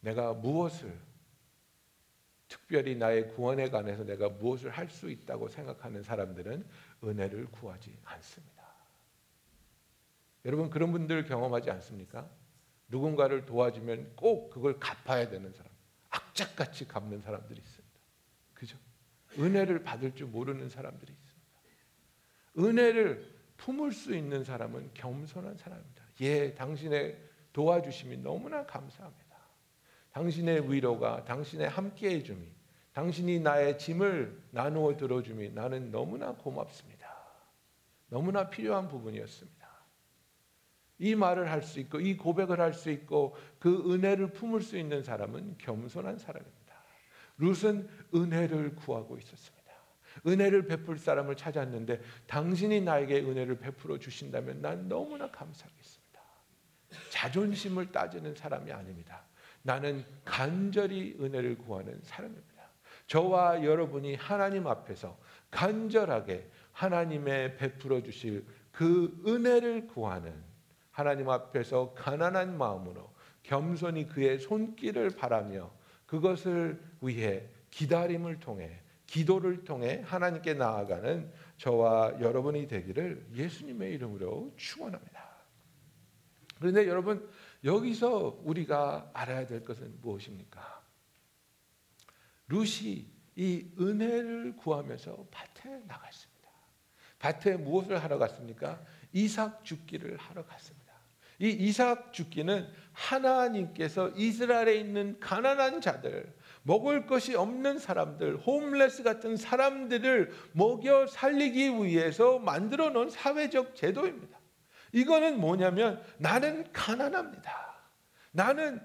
내가 0.00 0.32
무엇을 0.32 0.98
특별히 2.48 2.96
나의 2.96 3.28
구원에 3.28 3.70
관해서 3.70 4.02
내가 4.02 4.28
무엇을 4.28 4.70
할 4.70 4.90
수 4.90 5.08
있다고 5.08 5.46
생각하는 5.46 6.02
사람들은 6.02 6.66
은혜를 7.04 7.46
구하지 7.52 7.96
않습니다. 8.02 8.64
여러분 10.44 10.70
그런 10.70 10.90
분들 10.90 11.26
경험하지 11.26 11.70
않습니까? 11.70 12.28
누군가를 12.88 13.46
도와주면 13.46 14.16
꼭 14.16 14.50
그걸 14.50 14.80
갚아야 14.80 15.28
되는 15.28 15.52
사람, 15.52 15.70
악착같이 16.10 16.88
갚는 16.88 17.20
사람들이 17.20 17.60
있습니다. 17.60 18.00
그죠? 18.54 18.76
은혜를 19.38 19.84
받을 19.84 20.16
줄 20.16 20.26
모르는 20.26 20.68
사람들이. 20.68 21.21
은혜를 22.58 23.32
품을 23.56 23.92
수 23.92 24.14
있는 24.14 24.44
사람은 24.44 24.90
겸손한 24.94 25.56
사람입니다. 25.56 26.02
예, 26.20 26.54
당신의 26.54 27.18
도와주심이 27.52 28.18
너무나 28.18 28.64
감사합니다. 28.66 29.36
당신의 30.12 30.70
위로가 30.70 31.24
당신의 31.24 31.68
함께 31.68 32.10
해 32.10 32.22
줌이 32.22 32.52
당신이 32.92 33.40
나의 33.40 33.78
짐을 33.78 34.42
나누어 34.50 34.96
들어줌이 34.96 35.50
나는 35.50 35.90
너무나 35.90 36.32
고맙습니다. 36.32 37.10
너무나 38.08 38.50
필요한 38.50 38.88
부분이었습니다. 38.88 39.62
이 40.98 41.14
말을 41.14 41.50
할 41.50 41.62
수 41.62 41.80
있고 41.80 42.00
이 42.00 42.16
고백을 42.16 42.60
할 42.60 42.74
수 42.74 42.90
있고 42.90 43.34
그 43.58 43.92
은혜를 43.92 44.32
품을 44.32 44.60
수 44.60 44.76
있는 44.76 45.02
사람은 45.02 45.56
겸손한 45.58 46.18
사람입니다. 46.18 46.84
룻은 47.38 47.88
은혜를 48.14 48.76
구하고 48.76 49.16
있었습니다. 49.18 49.61
은혜를 50.26 50.66
베풀 50.66 50.98
사람을 50.98 51.36
찾았는데 51.36 52.00
당신이 52.26 52.80
나에게 52.82 53.20
은혜를 53.20 53.58
베풀어 53.58 53.98
주신다면 53.98 54.60
난 54.60 54.88
너무나 54.88 55.30
감사하겠습니다. 55.30 56.20
자존심을 57.10 57.92
따지는 57.92 58.34
사람이 58.34 58.72
아닙니다. 58.72 59.24
나는 59.62 60.04
간절히 60.24 61.16
은혜를 61.20 61.58
구하는 61.58 61.98
사람입니다. 62.02 62.52
저와 63.06 63.64
여러분이 63.64 64.14
하나님 64.14 64.66
앞에서 64.66 65.18
간절하게 65.50 66.50
하나님의 66.72 67.56
베풀어 67.56 68.02
주실 68.02 68.44
그 68.70 69.22
은혜를 69.26 69.86
구하는 69.86 70.34
하나님 70.90 71.28
앞에서 71.28 71.94
가난한 71.94 72.56
마음으로 72.56 73.12
겸손히 73.42 74.06
그의 74.06 74.38
손길을 74.38 75.10
바라며 75.10 75.70
그것을 76.06 76.80
위해 77.00 77.48
기다림을 77.70 78.40
통해 78.40 78.81
기도를 79.12 79.64
통해 79.64 80.02
하나님께 80.06 80.54
나아가는 80.54 81.30
저와 81.58 82.18
여러분이 82.18 82.66
되기를 82.66 83.28
예수님의 83.34 83.92
이름으로 83.92 84.54
축원합니다. 84.56 85.36
그런데 86.58 86.88
여러분 86.88 87.28
여기서 87.62 88.40
우리가 88.42 89.10
알아야 89.12 89.46
될 89.46 89.62
것은 89.64 90.00
무엇입니까? 90.00 90.82
룻이 92.48 93.06
이 93.36 93.66
은혜를 93.78 94.56
구하면서 94.56 95.26
밭에 95.30 95.82
나갔습니다. 95.86 96.48
밭에 97.18 97.56
무엇을 97.58 98.02
하러 98.02 98.16
갔습니까? 98.16 98.82
이삭 99.12 99.62
죽기를 99.62 100.16
하러 100.16 100.42
갔습니다. 100.46 100.90
이 101.38 101.50
이삭 101.50 102.14
죽기는 102.14 102.66
하나님께서 102.92 104.08
이스라엘에 104.16 104.76
있는 104.76 105.20
가난한 105.20 105.82
자들, 105.82 106.34
먹을 106.62 107.06
것이 107.06 107.34
없는 107.34 107.78
사람들, 107.78 108.38
홈레스 108.38 109.02
같은 109.02 109.36
사람들을 109.36 110.32
먹여 110.52 111.06
살리기 111.06 111.70
위해서 111.84 112.38
만들어 112.38 112.90
놓은 112.90 113.10
사회적 113.10 113.74
제도입니다. 113.74 114.38
이거는 114.92 115.40
뭐냐면 115.40 116.02
나는 116.18 116.70
가난합니다. 116.72 117.90
나는 118.30 118.80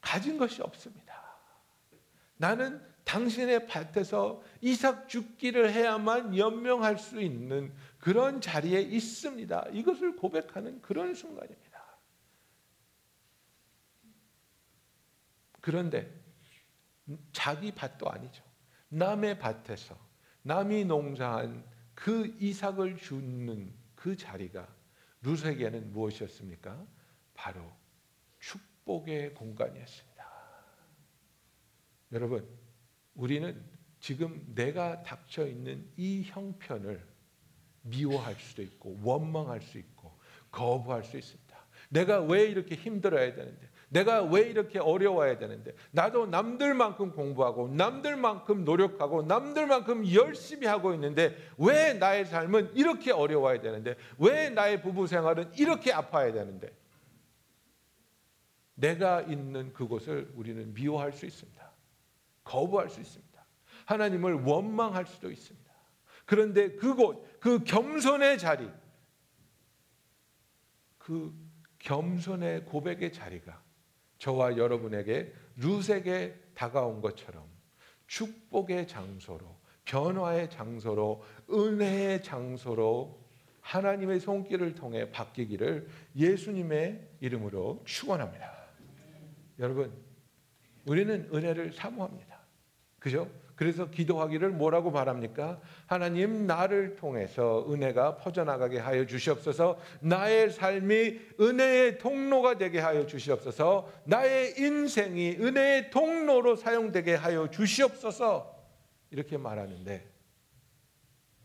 가진 0.00 0.36
것이 0.36 0.62
없습니다. 0.62 1.08
나는 2.36 2.80
당신의 3.04 3.66
밭에서 3.66 4.42
이삭 4.60 5.08
죽기를 5.08 5.72
해야만 5.72 6.36
연명할 6.36 6.98
수 6.98 7.20
있는 7.20 7.72
그런 7.98 8.40
자리에 8.40 8.80
있습니다. 8.80 9.68
이것을 9.72 10.14
고백하는 10.16 10.82
그런 10.82 11.14
순간입니다. 11.14 11.68
그런데 15.60 16.17
자기 17.32 17.72
밭도 17.72 18.08
아니죠. 18.10 18.42
남의 18.88 19.38
밭에서 19.38 19.98
남이 20.42 20.84
농사한 20.84 21.64
그 21.94 22.36
이삭을 22.40 22.96
주는 22.96 23.72
그 23.94 24.16
자리가 24.16 24.68
루세에게는 25.22 25.92
무엇이었습니까? 25.92 26.86
바로 27.34 27.60
축복의 28.38 29.34
공간이었습니다. 29.34 30.18
여러분, 32.12 32.48
우리는 33.14 33.62
지금 34.00 34.44
내가 34.54 35.02
닥쳐 35.02 35.46
있는 35.46 35.90
이 35.96 36.22
형편을 36.24 37.06
미워할 37.82 38.34
수도 38.36 38.62
있고 38.62 38.98
원망할 39.02 39.60
수 39.60 39.78
있고 39.78 40.18
거부할 40.50 41.04
수 41.04 41.18
있습니다. 41.18 41.58
내가 41.90 42.20
왜 42.20 42.44
이렇게 42.44 42.74
힘들어야 42.74 43.34
되는데 43.34 43.67
내가 43.90 44.22
왜 44.22 44.42
이렇게 44.42 44.78
어려워야 44.78 45.38
되는데 45.38 45.74
나도 45.92 46.26
남들만큼 46.26 47.12
공부하고 47.12 47.68
남들만큼 47.68 48.64
노력하고 48.64 49.22
남들만큼 49.22 50.12
열심히 50.12 50.66
하고 50.66 50.92
있는데 50.94 51.36
왜 51.56 51.94
나의 51.94 52.26
삶은 52.26 52.76
이렇게 52.76 53.12
어려워야 53.12 53.60
되는데 53.60 53.96
왜 54.18 54.50
나의 54.50 54.82
부부 54.82 55.06
생활은 55.06 55.52
이렇게 55.54 55.92
아파야 55.92 56.32
되는데 56.32 56.70
내가 58.74 59.22
있는 59.22 59.72
그곳을 59.72 60.30
우리는 60.36 60.72
미워할 60.74 61.12
수 61.12 61.26
있습니다. 61.26 61.72
거부할 62.44 62.88
수 62.90 63.00
있습니다. 63.00 63.28
하나님을 63.86 64.44
원망할 64.44 65.06
수도 65.06 65.30
있습니다. 65.30 65.68
그런데 66.26 66.76
그곳, 66.76 67.40
그 67.40 67.64
겸손의 67.64 68.38
자리, 68.38 68.70
그 70.98 71.34
겸손의 71.78 72.66
고백의 72.66 73.12
자리가 73.12 73.67
저와 74.18 74.56
여러분에게 74.56 75.32
룻에게 75.56 76.34
다가온 76.54 77.00
것처럼 77.00 77.44
축복의 78.06 78.88
장소로 78.88 79.56
변화의 79.84 80.50
장소로 80.50 81.22
은혜의 81.50 82.22
장소로 82.22 83.26
하나님의 83.60 84.20
손길을 84.20 84.74
통해 84.74 85.10
바뀌기를 85.10 85.88
예수님의 86.16 87.16
이름으로 87.20 87.82
축원합니다. 87.84 88.50
여러분, 89.58 89.92
우리는 90.86 91.28
은혜를 91.32 91.72
사모합니다. 91.72 92.40
그죠? 92.98 93.30
그래서 93.58 93.90
기도하기를 93.90 94.50
뭐라고 94.50 94.92
바랍니까? 94.92 95.60
하나님 95.86 96.46
나를 96.46 96.94
통해서 96.94 97.66
은혜가 97.68 98.18
퍼져나가게 98.18 98.78
하여 98.78 99.04
주시옵소서. 99.04 99.80
나의 99.98 100.52
삶이 100.52 101.18
은혜의 101.40 101.98
통로가 101.98 102.56
되게 102.56 102.78
하여 102.78 103.04
주시옵소서. 103.04 103.90
나의 104.04 104.54
인생이 104.60 105.38
은혜의 105.40 105.90
통로로 105.90 106.54
사용되게 106.54 107.16
하여 107.16 107.50
주시옵소서. 107.50 108.64
이렇게 109.10 109.36
말하는데 109.36 110.08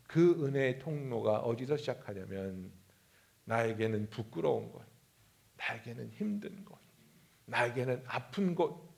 그 0.04 0.45
은혜의 0.45 0.78
통로가 0.78 1.39
어디서 1.39 1.78
시작하냐면 1.78 2.71
나에게는 3.45 4.12
부끄러운 4.12 4.71
것, 4.71 4.86
나에게는 5.58 6.12
힘든 6.12 6.63
것, 6.63 6.78
나에게는 7.45 8.04
아픈 8.06 8.54
곳, 8.54 8.92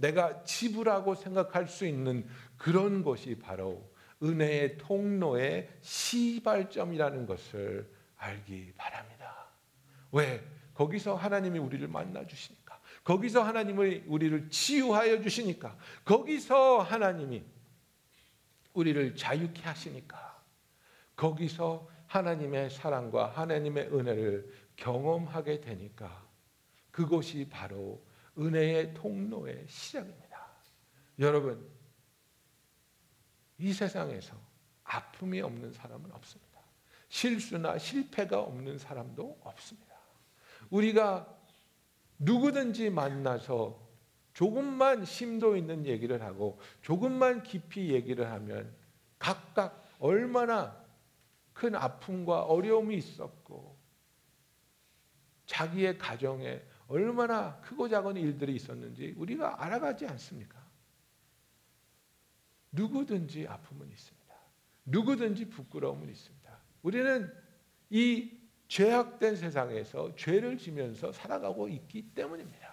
내가 0.00 0.42
지불하고 0.44 1.14
생각할 1.14 1.66
수 1.68 1.86
있는 1.86 2.26
그런 2.56 3.02
것이 3.02 3.38
바로 3.38 3.90
은혜의 4.22 4.78
통로의 4.78 5.68
시발점이라는 5.82 7.26
것을 7.26 7.88
알기 8.16 8.72
바랍니다. 8.76 9.46
왜? 10.12 10.42
거기서 10.74 11.14
하나님이 11.14 11.58
우리를 11.58 11.86
만나 11.88 12.26
주시니까. 12.26 12.80
거기서 13.04 13.42
하나님이 13.42 14.04
우리를 14.06 14.50
치유하여 14.50 15.20
주시니까. 15.22 15.76
거기서 16.04 16.80
하나님이 16.80 17.44
우리를 18.72 19.14
자유케 19.16 19.62
하시니까. 19.62 20.42
거기서 21.16 21.88
하나님의 22.06 22.70
사랑과 22.70 23.26
하나님의 23.28 23.88
은혜를 23.92 24.52
경험하게 24.76 25.60
되니까 25.60 26.26
그곳이 26.90 27.46
바로 27.50 28.02
은혜의 28.38 28.94
통로의 28.94 29.66
시작입니다. 29.68 30.50
여러분, 31.18 31.68
이 33.58 33.72
세상에서 33.72 34.34
아픔이 34.84 35.40
없는 35.40 35.72
사람은 35.72 36.10
없습니다. 36.12 36.50
실수나 37.08 37.76
실패가 37.76 38.40
없는 38.40 38.78
사람도 38.78 39.40
없습니다. 39.42 39.96
우리가 40.70 41.36
누구든지 42.18 42.90
만나서 42.90 43.88
조금만 44.32 45.04
심도 45.04 45.56
있는 45.56 45.86
얘기를 45.86 46.22
하고 46.22 46.60
조금만 46.82 47.42
깊이 47.42 47.92
얘기를 47.92 48.30
하면 48.30 48.74
각각 49.18 49.84
얼마나 49.98 50.80
큰 51.52 51.74
아픔과 51.74 52.44
어려움이 52.44 52.96
있었고 52.96 53.78
자기의 55.46 55.98
가정에 55.98 56.62
얼마나 56.90 57.56
크고 57.60 57.88
작은 57.88 58.16
일들이 58.16 58.56
있었는지 58.56 59.14
우리가 59.16 59.64
알아가지 59.64 60.06
않습니까? 60.06 60.60
누구든지 62.72 63.46
아픔은 63.46 63.88
있습니다. 63.88 64.34
누구든지 64.86 65.50
부끄러움은 65.50 66.08
있습니다. 66.08 66.58
우리는 66.82 67.32
이 67.90 68.36
죄악된 68.66 69.36
세상에서 69.36 70.16
죄를 70.16 70.58
지면서 70.58 71.12
살아가고 71.12 71.68
있기 71.68 72.12
때문입니다. 72.12 72.70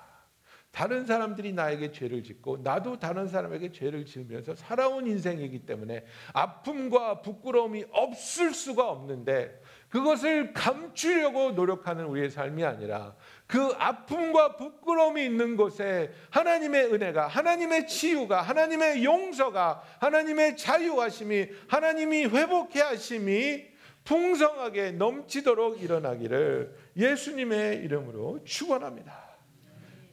다른 0.72 1.06
사람들이 1.06 1.54
나에게 1.54 1.92
죄를 1.92 2.24
짓고 2.24 2.58
나도 2.58 3.00
다른 3.00 3.28
사람에게 3.28 3.72
죄를 3.72 4.06
지으면서 4.06 4.56
살아온 4.56 5.08
인생이기 5.08 5.66
때문에 5.66 6.06
아픔과 6.34 7.22
부끄러움이 7.22 7.86
없을 7.92 8.54
수가 8.54 8.90
없는데 8.90 9.62
그것을 9.90 10.54
감추려고 10.54 11.52
노력하는 11.52 12.06
우리의 12.06 12.30
삶이 12.30 12.64
아니라 12.64 13.16
그 13.46 13.74
아픔과 13.78 14.58
부끄러움이 14.58 15.24
있는 15.24 15.56
곳에 15.56 16.12
하나님의 16.30 16.94
은혜가, 16.94 17.28
하나님의 17.28 17.88
치유가, 17.88 18.42
하나님의 18.42 19.06
용서가, 19.06 19.82
하나님의 20.00 20.58
자유하심이, 20.58 21.48
하나님이 21.70 22.26
회복해 22.26 22.82
하심이 22.82 23.66
풍성하게 24.04 24.92
넘치도록 24.92 25.82
일어나기를 25.82 26.76
예수님의 26.96 27.78
이름으로 27.78 28.44
축원합니다. 28.44 29.38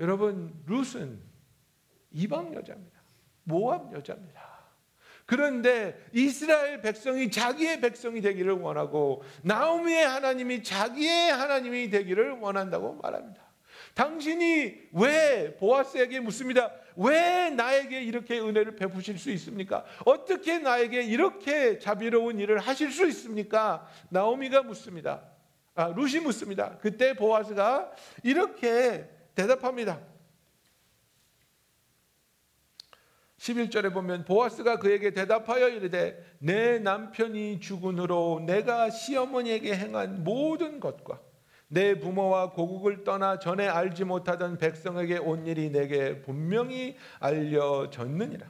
여러분 0.00 0.52
룻은 0.66 1.20
이방 2.12 2.54
여자입니다. 2.54 3.00
모압 3.44 3.92
여자입니다. 3.92 4.53
그런데 5.26 5.98
이스라엘 6.12 6.82
백성이 6.82 7.30
자기의 7.30 7.80
백성이 7.80 8.20
되기를 8.20 8.52
원하고 8.52 9.22
나오미의 9.42 10.06
하나님이 10.06 10.62
자기의 10.62 11.32
하나님이 11.32 11.90
되기를 11.90 12.32
원한다고 12.32 12.94
말합니다. 13.02 13.42
당신이 13.94 14.74
왜 14.92 15.56
보아스에게 15.58 16.20
묻습니다. 16.20 16.72
왜 16.96 17.50
나에게 17.50 18.02
이렇게 18.02 18.40
은혜를 18.40 18.76
베푸실 18.76 19.18
수 19.18 19.30
있습니까? 19.30 19.84
어떻게 20.04 20.58
나에게 20.58 21.02
이렇게 21.02 21.78
자비로운 21.78 22.38
일을 22.38 22.58
하실 22.58 22.90
수 22.90 23.06
있습니까? 23.08 23.88
나오미가 24.10 24.62
묻습니다. 24.62 25.22
아, 25.74 25.88
루시 25.88 26.20
묻습니다. 26.20 26.78
그때 26.80 27.14
보아스가 27.14 27.90
이렇게 28.22 29.08
대답합니다. 29.34 30.00
11절에 33.44 33.92
보면 33.92 34.24
보아스가 34.24 34.78
그에게 34.78 35.10
대답하여 35.10 35.68
이르되 35.68 36.18
내 36.38 36.78
남편이 36.78 37.60
죽은 37.60 37.98
후로 37.98 38.42
내가 38.46 38.88
시어머니에게 38.88 39.76
행한 39.76 40.24
모든 40.24 40.80
것과 40.80 41.20
내 41.68 41.98
부모와 41.98 42.52
고국을 42.52 43.04
떠나 43.04 43.38
전에 43.38 43.68
알지 43.68 44.04
못하던 44.04 44.56
백성에게 44.56 45.18
온 45.18 45.46
일이 45.46 45.70
내게 45.70 46.22
분명히 46.22 46.96
알려졌느니라. 47.20 48.46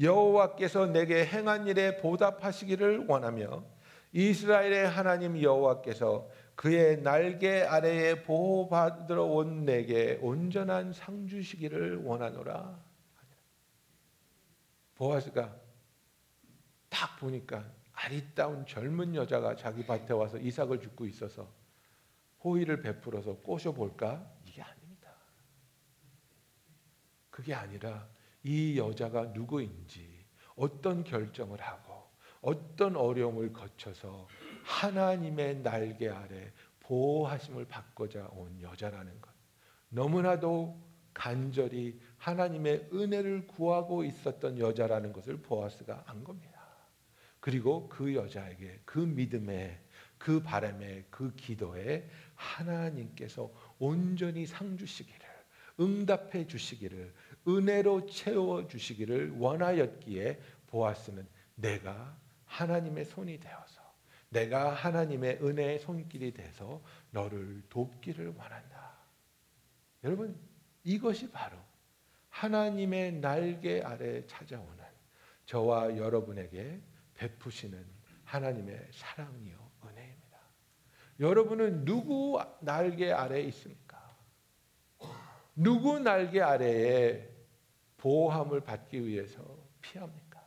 여호와께서 0.00 0.86
내게 0.86 1.24
행한 1.24 1.68
일에 1.68 1.96
보답하시기를 1.98 3.06
원하며 3.06 3.62
이스라엘의 4.12 4.88
하나님 4.88 5.40
여호와께서 5.40 6.28
그의 6.56 7.02
날개 7.02 7.62
아래에 7.62 8.24
보호받으러 8.24 9.22
온 9.24 9.64
내게 9.64 10.18
온전한 10.20 10.92
상 10.92 11.28
주시기를 11.28 12.02
원하노라 12.02 12.85
보아스가 14.96 15.54
딱 16.88 17.18
보니까 17.18 17.64
아리따운 17.92 18.66
젊은 18.66 19.14
여자가 19.14 19.56
자기 19.56 19.86
밭에 19.86 20.12
와서 20.12 20.38
이삭을 20.38 20.80
줍고 20.80 21.06
있어서 21.06 21.50
호의를 22.44 22.82
베풀어서 22.82 23.36
꼬셔볼까? 23.38 24.34
이게 24.44 24.62
아닙니다. 24.62 25.10
그게 27.30 27.54
아니라 27.54 28.08
이 28.42 28.78
여자가 28.78 29.26
누구인지 29.26 30.24
어떤 30.54 31.04
결정을 31.04 31.60
하고 31.60 32.10
어떤 32.40 32.96
어려움을 32.96 33.52
거쳐서 33.52 34.28
하나님의 34.64 35.62
날개 35.62 36.08
아래 36.08 36.52
보호하심을 36.80 37.66
받고자 37.66 38.28
온 38.32 38.60
여자라는 38.60 39.20
것. 39.20 39.30
너무나도 39.88 40.80
간절히 41.12 41.98
하나님의 42.26 42.88
은혜를 42.92 43.46
구하고 43.46 44.02
있었던 44.02 44.58
여자라는 44.58 45.12
것을 45.12 45.36
보아스가 45.36 46.02
안 46.06 46.24
겁니다. 46.24 46.60
그리고 47.38 47.88
그 47.88 48.16
여자에게 48.16 48.80
그 48.84 48.98
믿음에 48.98 49.80
그 50.18 50.42
바람에 50.42 51.04
그 51.08 51.32
기도에 51.36 52.08
하나님께서 52.34 53.48
온전히 53.78 54.44
상 54.44 54.76
주시기를 54.76 55.20
응답해 55.78 56.48
주시기를 56.48 57.14
은혜로 57.46 58.06
채워 58.06 58.66
주시기를 58.66 59.36
원하였기에 59.38 60.40
보아스는 60.66 61.28
내가 61.54 62.18
하나님의 62.46 63.04
손이 63.04 63.38
되어서 63.38 63.80
내가 64.30 64.74
하나님의 64.74 65.38
은혜의 65.44 65.78
손길이 65.78 66.34
돼서 66.34 66.82
너를 67.12 67.62
돕기를 67.68 68.34
원한다. 68.36 68.96
여러분 70.02 70.36
이것이 70.82 71.30
바로 71.30 71.56
하나님의 72.36 73.12
날개 73.12 73.80
아래 73.80 74.26
찾아오는 74.26 74.76
저와 75.46 75.96
여러분에게 75.96 76.82
베푸시는 77.14 77.82
하나님의 78.24 78.88
사랑이요 78.92 79.56
은혜입니다. 79.84 80.38
여러분은 81.20 81.84
누구 81.86 82.38
날개 82.60 83.10
아래 83.10 83.40
있습니까? 83.42 84.16
누구 85.54 85.98
날개 85.98 86.42
아래에 86.42 87.26
보호함을 87.96 88.60
받기 88.60 89.06
위해서 89.06 89.42
피합니까? 89.80 90.44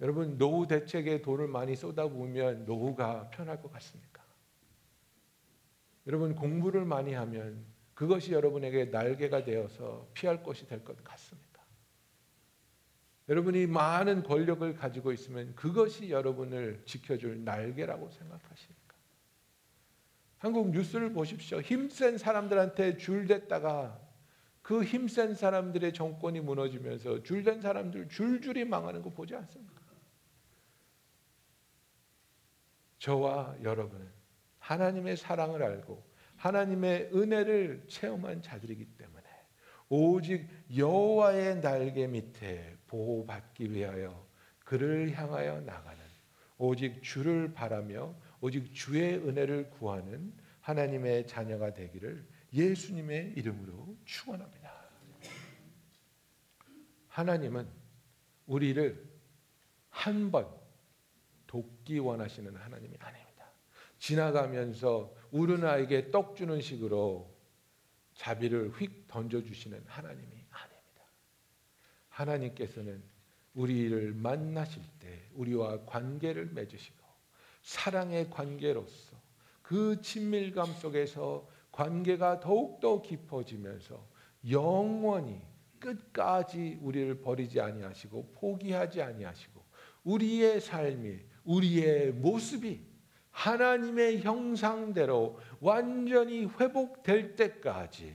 여러분 0.00 0.38
노후 0.38 0.68
대책에 0.68 1.20
돈을 1.22 1.48
많이 1.48 1.74
쏟아부으면 1.74 2.64
노후가 2.64 3.30
편할 3.30 3.60
것 3.60 3.72
같습니까? 3.72 4.22
여러분 6.06 6.36
공부를 6.36 6.84
많이 6.84 7.14
하면 7.14 7.73
그것이 7.94 8.32
여러분에게 8.32 8.86
날개가 8.86 9.44
되어서 9.44 10.08
피할 10.14 10.42
것이 10.42 10.66
될 10.66 10.84
것 10.84 11.02
같습니까? 11.04 11.62
여러분이 13.28 13.66
많은 13.66 14.22
권력을 14.22 14.74
가지고 14.74 15.12
있으면 15.12 15.54
그것이 15.54 16.10
여러분을 16.10 16.82
지켜줄 16.84 17.44
날개라고 17.44 18.10
생각하십니까? 18.10 18.94
한국 20.38 20.70
뉴스를 20.70 21.12
보십시오. 21.12 21.60
힘센 21.60 22.18
사람들한테 22.18 22.98
줄댔다가 22.98 23.98
그 24.60 24.82
힘센 24.84 25.34
사람들의 25.34 25.92
정권이 25.94 26.40
무너지면서 26.40 27.22
줄된 27.22 27.60
사람들 27.62 28.08
줄줄이 28.08 28.64
망하는 28.64 29.02
거 29.02 29.10
보지 29.10 29.34
않습니까? 29.34 29.74
저와 32.98 33.56
여러분은 33.62 34.10
하나님의 34.58 35.16
사랑을 35.16 35.62
알고 35.62 36.02
하나님의 36.44 37.08
은혜를 37.14 37.86
체험한 37.88 38.42
자들이기 38.42 38.84
때문에 38.98 39.24
오직 39.88 40.46
여호와의 40.76 41.62
날개 41.62 42.06
밑에 42.06 42.76
보호받기 42.86 43.72
위하여 43.72 44.28
그를 44.58 45.10
향하여 45.12 45.62
나가는 45.62 46.04
오직 46.58 47.02
주를 47.02 47.54
바라며 47.54 48.14
오직 48.42 48.74
주의 48.74 49.14
은혜를 49.16 49.70
구하는 49.70 50.34
하나님의 50.60 51.26
자녀가 51.26 51.72
되기를 51.72 52.28
예수님의 52.52 53.32
이름으로 53.36 53.96
축원합니다. 54.04 54.70
하나님은 57.08 57.66
우리를 58.44 59.02
한 59.88 60.30
번 60.30 60.46
돕기 61.46 62.00
원하시는 62.00 62.54
하나님이 62.54 62.96
아닙니다. 62.98 63.24
지나가면서 63.98 65.14
우는 65.34 65.64
아이에게 65.64 66.12
떡 66.12 66.36
주는 66.36 66.60
식으로 66.60 67.28
자비를 68.14 68.70
휙 68.70 69.08
던져주시는 69.08 69.82
하나님이 69.84 70.28
아닙니다. 70.28 71.02
하나님께서는 72.08 73.02
우리를 73.54 74.14
만나실 74.14 74.80
때 75.00 75.28
우리와 75.34 75.86
관계를 75.86 76.50
맺으시고 76.52 77.02
사랑의 77.62 78.30
관계로서 78.30 79.20
그 79.60 80.00
친밀감 80.02 80.72
속에서 80.74 81.48
관계가 81.72 82.38
더욱더 82.38 83.02
깊어지면서 83.02 84.06
영원히 84.48 85.42
끝까지 85.80 86.78
우리를 86.80 87.22
버리지 87.22 87.60
아니하시고 87.60 88.34
포기하지 88.34 89.02
아니하시고 89.02 89.64
우리의 90.04 90.60
삶이 90.60 91.18
우리의 91.42 92.12
모습이 92.12 92.93
하나님의 93.34 94.22
형상대로 94.22 95.40
완전히 95.60 96.46
회복될 96.46 97.34
때까지 97.34 98.14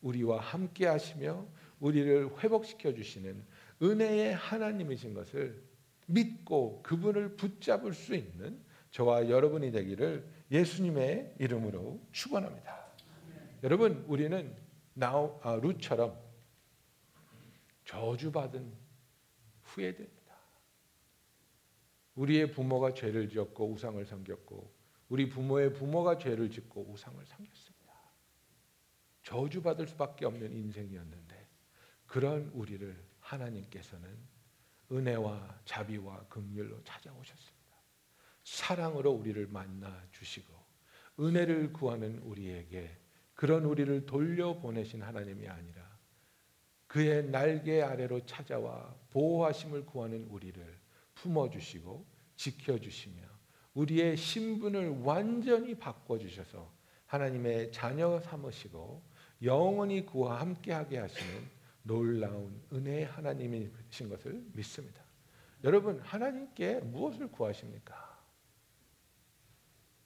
우리와 0.00 0.40
함께 0.40 0.86
하시며 0.86 1.44
우리를 1.80 2.30
회복시켜 2.38 2.94
주시는 2.94 3.44
은혜의 3.82 4.34
하나님이신 4.34 5.12
것을 5.12 5.60
믿고 6.06 6.82
그분을 6.82 7.36
붙잡을 7.36 7.92
수 7.94 8.14
있는 8.14 8.62
저와 8.92 9.28
여러분이 9.28 9.72
되기를 9.72 10.24
예수님의 10.52 11.34
이름으로 11.40 12.00
축원합니다. 12.12 12.86
여러분 13.64 14.04
우리는 14.06 14.54
나우 14.92 15.40
아, 15.42 15.56
루처럼 15.56 16.16
저주받은 17.86 18.72
후회됩니다. 19.64 20.13
우리의 22.14 22.52
부모가 22.52 22.94
죄를 22.94 23.28
지었고 23.28 23.72
우상을 23.72 24.04
섬겼고 24.04 24.72
우리 25.08 25.28
부모의 25.28 25.72
부모가 25.72 26.18
죄를 26.18 26.50
짓고 26.50 26.90
우상을 26.90 27.24
섬겼습니다. 27.26 27.74
저주받을 29.22 29.86
수밖에 29.88 30.26
없는 30.26 30.52
인생이었는데 30.52 31.48
그런 32.06 32.50
우리를 32.54 32.96
하나님께서는 33.20 34.16
은혜와 34.92 35.60
자비와 35.64 36.26
긍휼로 36.28 36.82
찾아오셨습니다. 36.84 37.54
사랑으로 38.44 39.10
우리를 39.12 39.46
만나 39.48 40.06
주시고 40.12 40.54
은혜를 41.18 41.72
구하는 41.72 42.18
우리에게 42.20 42.98
그런 43.34 43.64
우리를 43.64 44.06
돌려보내신 44.06 45.02
하나님이 45.02 45.48
아니라 45.48 45.98
그의 46.86 47.24
날개 47.24 47.82
아래로 47.82 48.24
찾아와 48.26 48.94
보호하심을 49.10 49.86
구하는 49.86 50.24
우리를 50.26 50.83
품어주시고 51.14 52.06
지켜주시며 52.36 53.22
우리의 53.74 54.16
신분을 54.16 55.02
완전히 55.02 55.74
바꿔주셔서 55.74 56.72
하나님의 57.06 57.72
자녀 57.72 58.20
삼으시고 58.20 59.02
영원히 59.42 60.06
그와 60.06 60.40
함께하게 60.40 60.98
하시는 60.98 61.48
놀라운 61.82 62.60
은혜의 62.72 63.06
하나님이신 63.06 64.08
것을 64.08 64.42
믿습니다. 64.52 65.02
여러분 65.64 66.00
하나님께 66.00 66.80
무엇을 66.80 67.30
구하십니까? 67.30 68.14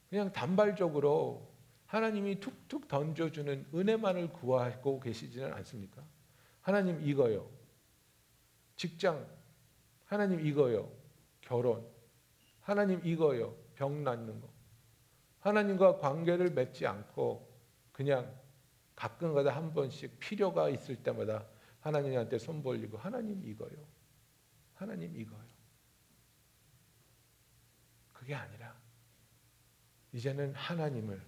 그냥 0.08 0.32
단발적으로 0.32 1.52
하나님이 1.86 2.40
툭툭 2.40 2.88
던져주는 2.88 3.66
은혜만을 3.74 4.32
구하고 4.32 5.00
계시지는 5.00 5.52
않습니까? 5.54 6.04
하나님 6.60 7.06
이거요. 7.06 7.48
직장. 8.76 9.26
하나님 10.04 10.44
이거요. 10.44 10.90
결혼. 11.48 11.88
하나님 12.60 13.04
이거요. 13.06 13.56
병 13.74 14.04
낫는 14.04 14.40
거. 14.40 14.52
하나님과 15.40 15.96
관계를 15.96 16.50
맺지 16.50 16.86
않고 16.86 17.48
그냥 17.90 18.38
가끔가다 18.94 19.56
한 19.56 19.72
번씩 19.72 20.18
필요가 20.18 20.68
있을 20.68 21.02
때마다 21.02 21.46
하나님한테 21.80 22.38
손 22.38 22.62
벌리고 22.62 22.98
하나님 22.98 23.42
이거요. 23.42 23.86
하나님 24.74 25.16
이거요. 25.16 25.48
그게 28.12 28.34
아니라 28.34 28.76
이제는 30.12 30.54
하나님을 30.54 31.24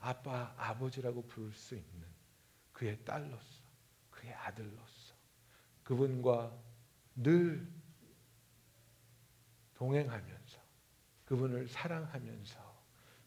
아빠, 0.00 0.52
아버지라고 0.56 1.26
부를 1.26 1.52
수 1.52 1.76
있는 1.76 2.08
그의 2.72 3.04
딸로서, 3.04 3.62
그의 4.10 4.32
아들로서 4.34 5.14
그분과 5.84 6.58
늘 7.14 7.79
동행하면서 9.80 10.60
그분을 11.24 11.66
사랑하면서 11.66 12.58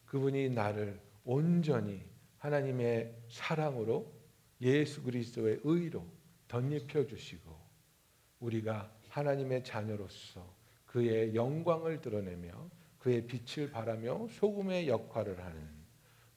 그분이 0.06 0.50
나를 0.50 1.00
온전히 1.24 2.06
하나님의 2.38 3.12
사랑으로 3.28 4.12
예수 4.60 5.02
그리스도의 5.02 5.60
의로 5.64 6.06
덧입혀 6.46 7.06
주시고 7.06 7.52
우리가 8.38 8.94
하나님의 9.08 9.64
자녀로서 9.64 10.54
그의 10.86 11.34
영광을 11.34 12.00
드러내며 12.00 12.70
그의 13.00 13.26
빛을 13.26 13.70
발하며 13.70 14.28
소금의 14.28 14.86
역할을 14.86 15.44
하는 15.44 15.68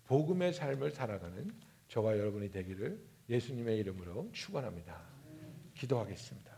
복음의 0.06 0.54
삶을 0.54 0.90
살아가는 0.90 1.52
저와 1.90 2.18
여러분이 2.18 2.50
되기를 2.50 3.00
예수님의 3.30 3.78
이름으로 3.78 4.32
축원합니다. 4.32 5.00
기도하겠습니다. 5.76 6.57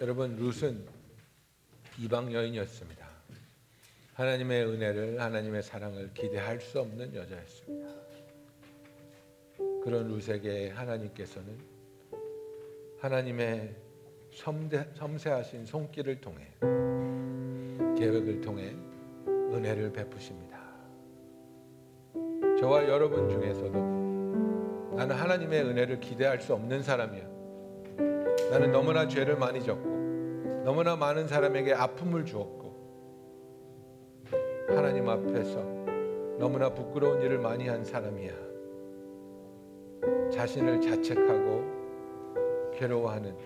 여러분 0.00 0.34
룻은 0.34 0.82
이방 1.98 2.32
여인이었습니다. 2.32 3.06
하나님의 4.14 4.64
은혜를 4.64 5.20
하나님의 5.20 5.62
사랑을 5.62 6.10
기대할 6.14 6.58
수 6.58 6.80
없는 6.80 7.14
여자였습니다. 7.14 7.90
그런 9.84 10.08
룻에게 10.08 10.70
하나님께서는 10.70 11.58
하나님의 12.98 13.76
섬대, 14.32 14.88
섬세하신 14.94 15.66
손길을 15.66 16.18
통해 16.22 16.46
계획을 17.98 18.40
통해 18.40 18.74
은혜를 19.26 19.92
베푸십니다. 19.92 20.58
저와 22.58 22.88
여러분 22.88 23.28
중에서도 23.28 24.96
나는 24.96 25.14
하나님의 25.14 25.62
은혜를 25.62 26.00
기대할 26.00 26.40
수 26.40 26.54
없는 26.54 26.82
사람이야. 26.82 27.28
나는 28.50 28.72
너무나 28.72 29.06
죄를 29.06 29.36
많이 29.36 29.62
졌고 29.62 29.89
너무나 30.70 30.94
많은 30.94 31.26
사람에게 31.26 31.74
아픔을 31.74 32.24
주었고 32.24 32.70
하나님 34.68 35.08
앞에서 35.08 35.60
너무나 36.38 36.72
부끄러운 36.72 37.20
일을 37.22 37.40
많이 37.40 37.66
한 37.66 37.84
사람이야. 37.84 38.30
자신을 40.30 40.80
자책하고 40.80 42.70
괴로워하는 42.72 43.36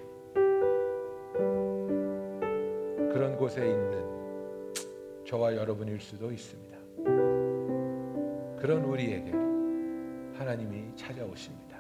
그런 3.11 3.39
곳에 3.39 3.71
있는 3.71 5.25
저와 5.25 5.57
여러분일 5.57 5.99
수도 6.01 6.31
있습니다. 6.31 6.77
그런 8.61 8.85
우리에게 8.85 9.33
하나님이 10.37 10.95
찾아오십니다. 10.95 11.79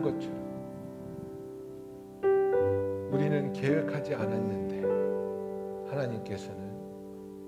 한 0.00 0.02
것처럼 0.02 0.40
우리는 3.12 3.52
계획하지 3.52 4.14
않았는데 4.14 5.90
하나님께서는 5.90 6.58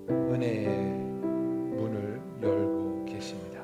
은혜의 0.09 0.67
문을 0.67 2.21
열고 2.41 3.05
계십니다. 3.05 3.63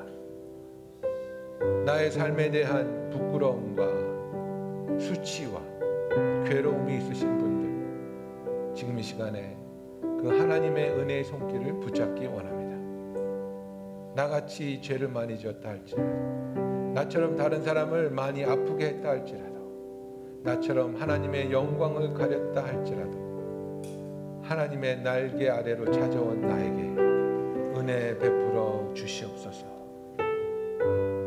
나의 1.84 2.10
삶에 2.10 2.50
대한 2.50 3.10
부끄러움과 3.10 3.86
수치와 4.98 5.60
괴로움이 6.46 6.96
있으신 6.98 7.38
분들 7.38 8.74
지금 8.74 8.98
이 8.98 9.02
시간에 9.02 9.56
그 10.00 10.36
하나님의 10.36 10.90
은혜의 10.90 11.24
손길을 11.24 11.78
붙잡기 11.80 12.26
원합니다. 12.26 12.70
나같이 14.14 14.82
죄를 14.82 15.08
많이 15.08 15.38
지었다 15.38 15.68
할지라도 15.68 16.29
나처럼 16.94 17.36
다른 17.36 17.62
사람을 17.62 18.10
많이 18.10 18.44
아프게 18.44 18.86
했다 18.86 19.10
할지라도 19.10 20.40
나처럼 20.42 20.96
하나님의 20.96 21.52
영광을 21.52 22.14
가렸다 22.14 22.64
할지라도 22.64 24.40
하나님의 24.42 25.02
날개 25.02 25.48
아래로 25.48 25.90
찾아온 25.92 26.40
나에게 26.40 26.82
은혜 27.78 28.18
베풀어 28.18 28.92
주시옵소서. 28.94 29.66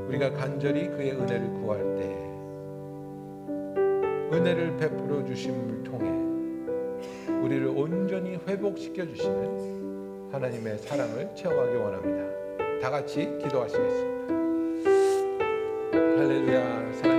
우리가 0.10 0.32
간절히 0.34 0.90
그의 0.90 1.12
은혜를 1.14 1.54
구할 1.54 1.96
때 1.96 2.34
은혜를 4.36 4.78
베풀어 4.78 5.24
주심을 5.26 5.84
통해 5.84 6.10
우리를 7.42 7.68
온전히 7.68 8.38
회복시켜 8.48 9.06
주시는 9.06 10.30
하나님의 10.32 10.80
사랑을 10.80 11.30
체험하기 11.36 11.76
원합니다. 11.76 12.80
다 12.82 12.90
같이 12.90 13.38
기도하시겠습니다. 13.42 14.13
할 16.30 17.13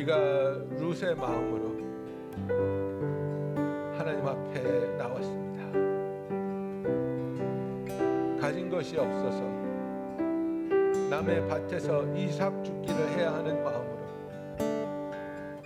우리가 0.00 0.16
룻의 0.78 1.14
마음으로 1.16 1.76
하나님 3.96 4.26
앞에 4.26 4.96
나왔습니다. 4.96 5.64
가진 8.40 8.70
것이 8.70 8.96
없어서 8.96 9.42
남의 11.10 11.46
밭에서 11.48 12.06
이삭 12.14 12.64
죽기를 12.64 13.08
해야 13.10 13.34
하는 13.34 13.62
마음으로 13.62 14.00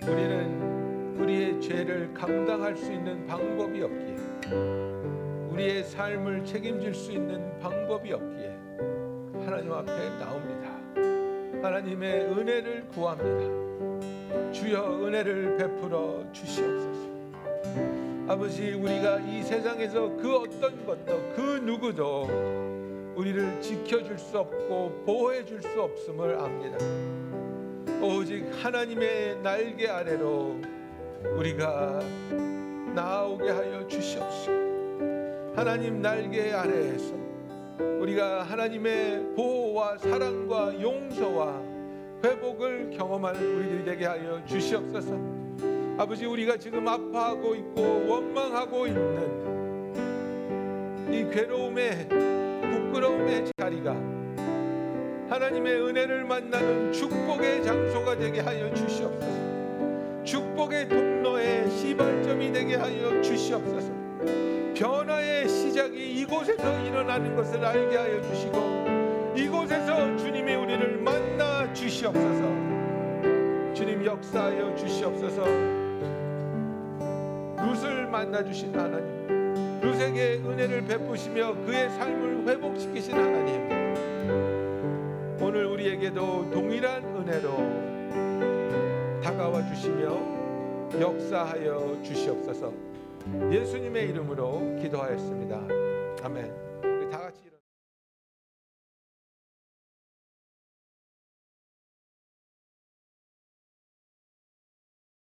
우리는 0.03 1.19
우리의 1.19 1.61
죄를 1.61 2.13
감당할 2.13 2.75
수 2.75 2.91
있는 2.91 3.25
방법이 3.25 3.83
없기에 3.83 4.17
우리의 5.51 5.83
삶을 5.83 6.43
책임질 6.43 6.93
수 6.93 7.11
있는 7.11 7.57
방법이 7.59 8.11
없기에 8.11 8.57
하나님 9.45 9.71
앞에 9.71 10.09
나옵니다. 10.19 10.75
하나님의 11.63 12.25
은혜를 12.25 12.87
구합니다. 12.89 13.64
주여 14.55 15.01
은혜를 15.03 15.57
베풀어 15.57 16.23
주시옵소서. 16.31 17.05
아버지 18.25 18.71
우리가 18.71 19.19
이 19.19 19.43
세상에서 19.43 20.15
그 20.15 20.33
어떤 20.37 20.85
것도 20.85 21.33
그 21.35 21.61
누구도 21.61 22.23
우리를 23.17 23.61
지켜줄 23.61 24.17
수 24.17 24.39
없고 24.39 25.03
보호해 25.05 25.43
줄 25.43 25.61
수 25.61 25.81
없음을 25.81 26.39
압니다. 26.39 26.77
오직 28.01 28.45
하나님의 28.63 29.41
날개 29.41 29.89
아래로 29.89 30.61
우리가 31.35 31.99
나오게 32.95 33.49
하여 33.49 33.85
주시옵소서. 33.87 34.51
하나님 35.53 36.01
날개 36.01 36.53
아래에서 36.53 37.13
우리가 37.99 38.43
하나님의 38.43 39.35
보호와 39.35 39.97
사랑과 39.97 40.81
용서와 40.81 41.61
회복을 42.25 42.89
경험할 42.97 43.35
우리들이 43.35 43.85
되게 43.85 44.05
하여 44.05 44.43
주시옵소서. 44.45 45.15
아버지 45.95 46.25
우리가 46.25 46.57
지금 46.57 46.87
아파하고 46.87 47.53
있고 47.55 48.07
원망하고 48.07 48.87
있는 48.87 49.45
이 51.13 51.29
괴로움의 51.29 52.09
부끄러움의 52.09 53.45
자리가 53.55 53.91
하나님의 55.29 55.81
은혜를 55.81 56.25
만나는 56.25 56.91
축복의 56.91 57.63
장소가 57.63 58.17
되게 58.17 58.39
하여 58.39 58.73
주시옵소서. 58.73 60.23
축복의 60.23 60.89
통로의 60.89 61.69
시발점이 61.69 62.51
되게 62.51 62.75
하여 62.75 63.21
주시옵소서. 63.21 63.93
변화의 64.73 65.47
시작이 65.47 66.21
이곳에서 66.21 66.81
일어나는 66.81 67.35
것을 67.35 67.63
알게 67.63 67.95
하여 67.95 68.19
주시고 68.23 68.85
이곳에서 69.37 70.17
주시옵소서. 71.95 72.43
주님 73.73 74.05
역사하여 74.05 74.75
주시옵소서. 74.75 75.45
룻을 77.55 78.07
만나 78.07 78.43
주신 78.43 78.77
하나님. 78.77 79.79
룻에게 79.79 80.41
은혜를 80.43 80.83
베푸시며 80.85 81.55
그의 81.65 81.89
삶을 81.91 82.49
회복시키신 82.49 83.13
하나님. 83.13 83.69
오늘 85.39 85.67
우리에게도 85.67 86.51
동일한 86.51 87.01
은혜로 87.15 89.21
다가와 89.23 89.65
주시며 89.65 90.19
역사하여 90.99 91.99
주시옵소서. 92.03 92.73
예수님의 93.51 94.09
이름으로 94.09 94.75
기도하였습니다. 94.81 95.61